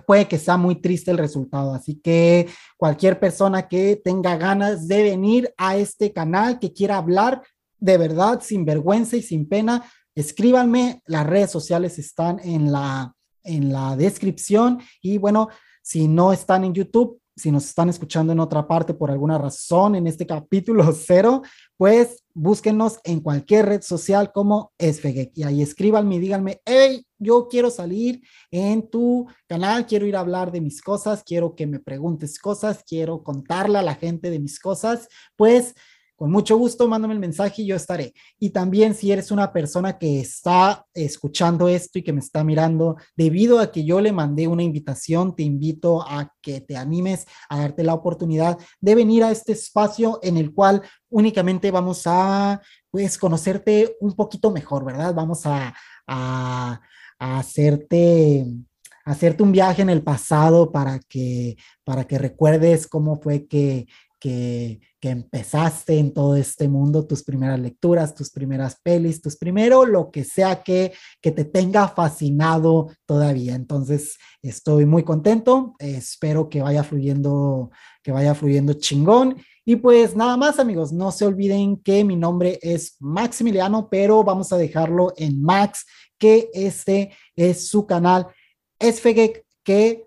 puede 0.07 0.27
que 0.27 0.39
sea 0.39 0.57
muy 0.57 0.77
triste 0.77 1.11
el 1.11 1.19
resultado. 1.19 1.75
Así 1.75 1.97
que 1.97 2.49
cualquier 2.77 3.21
persona 3.21 3.69
que 3.69 3.97
tenga 3.97 4.37
ganas 4.37 4.89
de 4.89 5.03
venir 5.03 5.55
a 5.57 5.77
este 5.77 6.13
canal, 6.13 6.59
que 6.59 6.73
quiera 6.73 6.97
hablar 6.97 7.43
de 7.79 7.97
verdad, 7.97 8.41
sin 8.43 8.65
vergüenza 8.65 9.17
y 9.17 9.23
sin 9.23 9.49
pena, 9.49 9.85
escríbanme. 10.15 11.03
Las 11.07 11.27
redes 11.27 11.51
sociales 11.51 11.99
están 11.99 12.41
en 12.41 12.73
la, 12.73 13.15
en 13.45 13.73
la 13.73 13.97
descripción. 13.97 14.81
Y 15.01 15.19
bueno, 15.19 15.49
si 15.83 16.09
no 16.09 16.33
están 16.33 16.65
en 16.65 16.75
YouTube, 16.75 17.21
si 17.39 17.53
nos 17.53 17.67
están 17.67 17.89
escuchando 17.89 18.33
en 18.33 18.41
otra 18.41 18.67
parte 18.67 18.95
por 18.95 19.11
alguna 19.11 19.39
razón 19.39 19.95
en 19.95 20.07
este 20.07 20.27
capítulo 20.27 20.93
cero, 20.93 21.43
pues 21.77 22.25
búsquenos 22.35 22.99
en 23.05 23.21
cualquier 23.21 23.67
red 23.67 23.83
social 23.83 24.33
como 24.33 24.73
Esfegek 24.79 25.31
y 25.35 25.45
ahí 25.45 25.63
escríbanme 25.63 26.17
y 26.17 26.19
díganme, 26.19 26.61
hey, 26.65 27.07
yo 27.19 27.49
quiero 27.49 27.71
salir 27.71 28.21
en 28.51 28.91
tu 28.91 29.27
canal, 29.47 29.87
quiero 29.87 30.07
ir 30.07 30.17
a 30.17 30.21
hablar 30.21 30.51
de 30.53 30.61
mis 30.61 30.83
cosas, 30.83 31.23
quiero 31.25 31.55
que 31.55 31.67
me 31.67 31.79
preguntes 31.79 32.39
cosas, 32.39 32.85
quiero 32.87 33.23
contarle 33.23 33.79
a 33.79 33.83
la 33.83 33.95
gente 33.95 34.31
de 34.31 34.41
mis 34.41 34.59
cosas, 34.59 35.09
pues 35.37 35.75
con 36.19 36.33
mucho 36.33 36.59
gusto, 36.59 36.89
mándame 36.89 37.15
el 37.15 37.21
mensaje 37.21 37.63
y 37.63 37.67
yo 37.67 37.77
estaré. 37.77 38.13
Y 38.41 38.51
también 38.51 38.93
si 38.93 39.13
eres 39.13 39.31
una 39.31 39.53
persona 39.53 39.99
que 39.99 40.19
está 40.19 40.85
escuchando 40.93 41.69
esto 41.69 42.01
y 42.01 42.03
que 42.03 42.13
me 42.13 42.19
está 42.19 42.43
mirando, 42.43 42.97
debido 43.15 43.61
a 43.61 43.71
que 43.71 43.85
yo 43.85 44.01
le 44.01 44.11
mandé 44.11 44.49
una 44.49 44.65
invitación, 44.65 45.37
te 45.37 45.45
invito 45.45 46.03
a 46.03 46.35
que 46.43 46.61
te 46.61 46.77
animes 46.77 47.25
a 47.49 47.61
darte 47.61 47.85
la 47.85 47.95
oportunidad 47.95 48.59
de 48.81 48.97
venir 48.97 49.23
a 49.23 49.31
este 49.31 49.53
espacio 49.53 50.19
en 50.21 50.39
el 50.39 50.53
cual 50.53 50.83
únicamente 51.09 51.71
vamos 51.71 52.03
a, 52.07 52.61
pues, 52.91 53.17
conocerte 53.17 53.97
un 54.01 54.15
poquito 54.15 54.51
mejor, 54.51 54.85
¿verdad? 54.85 55.15
Vamos 55.15 55.47
a, 55.47 55.73
a, 56.09 56.81
a 57.21 57.39
hacerte 57.39 58.45
hacerte 59.05 59.43
un 59.43 59.53
viaje 59.53 59.81
en 59.81 59.89
el 59.89 60.03
pasado 60.03 60.71
para 60.71 60.99
que, 60.99 61.57
para 61.83 62.05
que 62.05 62.19
recuerdes 62.19 62.87
cómo 62.87 63.19
fue 63.19 63.47
que, 63.47 63.87
que, 64.19 64.81
empezaste 65.01 65.99
en 65.99 66.13
todo 66.13 66.37
este 66.37 66.69
mundo, 66.69 67.07
tus 67.07 67.23
primeras 67.23 67.59
lecturas, 67.59 68.15
tus 68.15 68.31
primeras 68.31 68.79
pelis, 68.83 69.23
tus 69.23 69.37
primero, 69.37 69.87
lo 69.87 70.11
que 70.11 70.23
sea 70.23 70.63
que, 70.63 70.93
que 71.23 71.31
te 71.31 71.45
tenga 71.45 71.89
fascinado 71.89 72.91
todavía. 73.07 73.55
Entonces, 73.55 74.19
estoy 74.43 74.85
muy 74.85 75.05
contento, 75.05 75.75
espero 75.79 76.51
que 76.51 76.61
vaya 76.61 76.85
fluyendo, 76.85 77.71
que 78.03 78.13
vaya 78.13 78.35
fluyendo 78.35 78.75
chingón. 78.75 79.37
Y 79.65 79.77
pues 79.77 80.15
nada 80.15 80.37
más 80.37 80.59
amigos, 80.59 80.93
no 80.93 81.11
se 81.11 81.25
olviden 81.25 81.77
que 81.77 82.05
mi 82.05 82.17
nombre 82.17 82.59
es 82.61 82.97
Maximiliano, 83.01 83.89
pero 83.89 84.25
vamos 84.25 84.53
a 84.53 84.59
dejarlo 84.59 85.15
en 85.17 85.41
Max, 85.41 85.87
que 86.19 86.51
este 86.53 87.13
es 87.35 87.69
su 87.69 87.87
canal 87.87 88.27
Esfegek, 88.79 89.45
que 89.63 90.07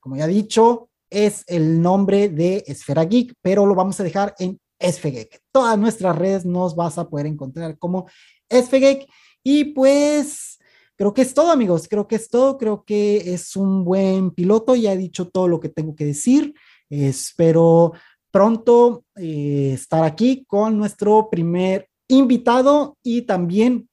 como 0.00 0.16
ya 0.16 0.24
he 0.24 0.28
dicho, 0.28 0.89
es 1.10 1.44
el 1.46 1.82
nombre 1.82 2.28
de 2.28 2.64
Esfera 2.66 3.04
Geek, 3.04 3.34
pero 3.42 3.66
lo 3.66 3.74
vamos 3.74 3.98
a 4.00 4.04
dejar 4.04 4.34
en 4.38 4.58
Esfegek. 4.78 5.40
Todas 5.52 5.78
nuestras 5.78 6.16
redes 6.16 6.44
nos 6.46 6.74
vas 6.74 6.98
a 6.98 7.08
poder 7.08 7.26
encontrar 7.26 7.78
como 7.78 8.06
Esfegek. 8.48 9.06
Y 9.42 9.64
pues 9.64 10.58
creo 10.96 11.12
que 11.12 11.22
es 11.22 11.34
todo, 11.34 11.50
amigos. 11.50 11.86
Creo 11.88 12.08
que 12.08 12.16
es 12.16 12.28
todo. 12.28 12.56
Creo 12.56 12.84
que 12.84 13.34
es 13.34 13.56
un 13.56 13.84
buen 13.84 14.30
piloto. 14.30 14.74
Ya 14.74 14.92
he 14.92 14.96
dicho 14.96 15.28
todo 15.28 15.48
lo 15.48 15.60
que 15.60 15.68
tengo 15.68 15.94
que 15.94 16.06
decir. 16.06 16.54
Espero 16.88 17.92
pronto 18.30 19.04
eh, 19.16 19.72
estar 19.74 20.04
aquí 20.04 20.44
con 20.46 20.78
nuestro 20.78 21.28
primer 21.30 21.88
invitado 22.08 22.96
y 23.02 23.22
también 23.22 23.88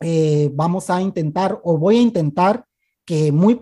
eh, 0.00 0.50
vamos 0.52 0.90
a 0.90 1.00
intentar 1.00 1.60
o 1.62 1.78
voy 1.78 1.98
a 1.98 2.02
intentar 2.02 2.64
que 3.04 3.32
muy, 3.32 3.58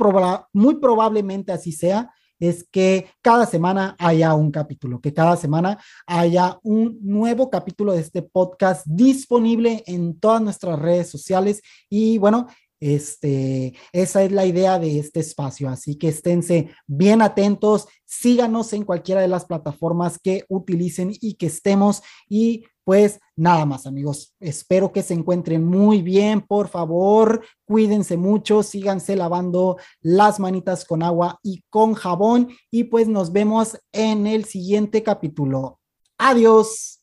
muy 0.52 0.74
probablemente 0.76 1.52
así 1.52 1.72
sea, 1.72 2.12
es 2.40 2.66
que 2.68 3.06
cada 3.22 3.46
semana 3.46 3.94
haya 3.98 4.34
un 4.34 4.50
capítulo, 4.50 5.00
que 5.00 5.14
cada 5.14 5.36
semana 5.36 5.78
haya 6.06 6.58
un 6.62 6.98
nuevo 7.02 7.50
capítulo 7.50 7.92
de 7.92 8.00
este 8.00 8.22
podcast 8.22 8.86
disponible 8.86 9.84
en 9.86 10.18
todas 10.18 10.42
nuestras 10.42 10.78
redes 10.78 11.08
sociales. 11.08 11.62
Y 11.88 12.18
bueno, 12.18 12.48
este, 12.80 13.74
esa 13.92 14.22
es 14.22 14.32
la 14.32 14.46
idea 14.46 14.78
de 14.78 14.98
este 14.98 15.20
espacio, 15.20 15.68
así 15.68 15.96
que 15.96 16.08
esténse 16.08 16.70
bien 16.86 17.20
atentos, 17.20 17.86
síganos 18.06 18.72
en 18.72 18.84
cualquiera 18.84 19.20
de 19.20 19.28
las 19.28 19.44
plataformas 19.44 20.18
que 20.18 20.44
utilicen 20.48 21.12
y 21.20 21.34
que 21.34 21.46
estemos 21.46 22.02
y 22.26 22.64
pues 22.90 23.20
nada 23.36 23.66
más 23.66 23.86
amigos, 23.86 24.34
espero 24.40 24.90
que 24.90 25.04
se 25.04 25.14
encuentren 25.14 25.64
muy 25.64 26.02
bien, 26.02 26.40
por 26.40 26.66
favor, 26.66 27.44
cuídense 27.64 28.16
mucho, 28.16 28.64
síganse 28.64 29.14
lavando 29.14 29.76
las 30.00 30.40
manitas 30.40 30.84
con 30.84 31.04
agua 31.04 31.38
y 31.40 31.62
con 31.70 31.94
jabón 31.94 32.48
y 32.68 32.82
pues 32.82 33.06
nos 33.06 33.30
vemos 33.30 33.78
en 33.92 34.26
el 34.26 34.44
siguiente 34.44 35.04
capítulo. 35.04 35.78
Adiós. 36.18 36.99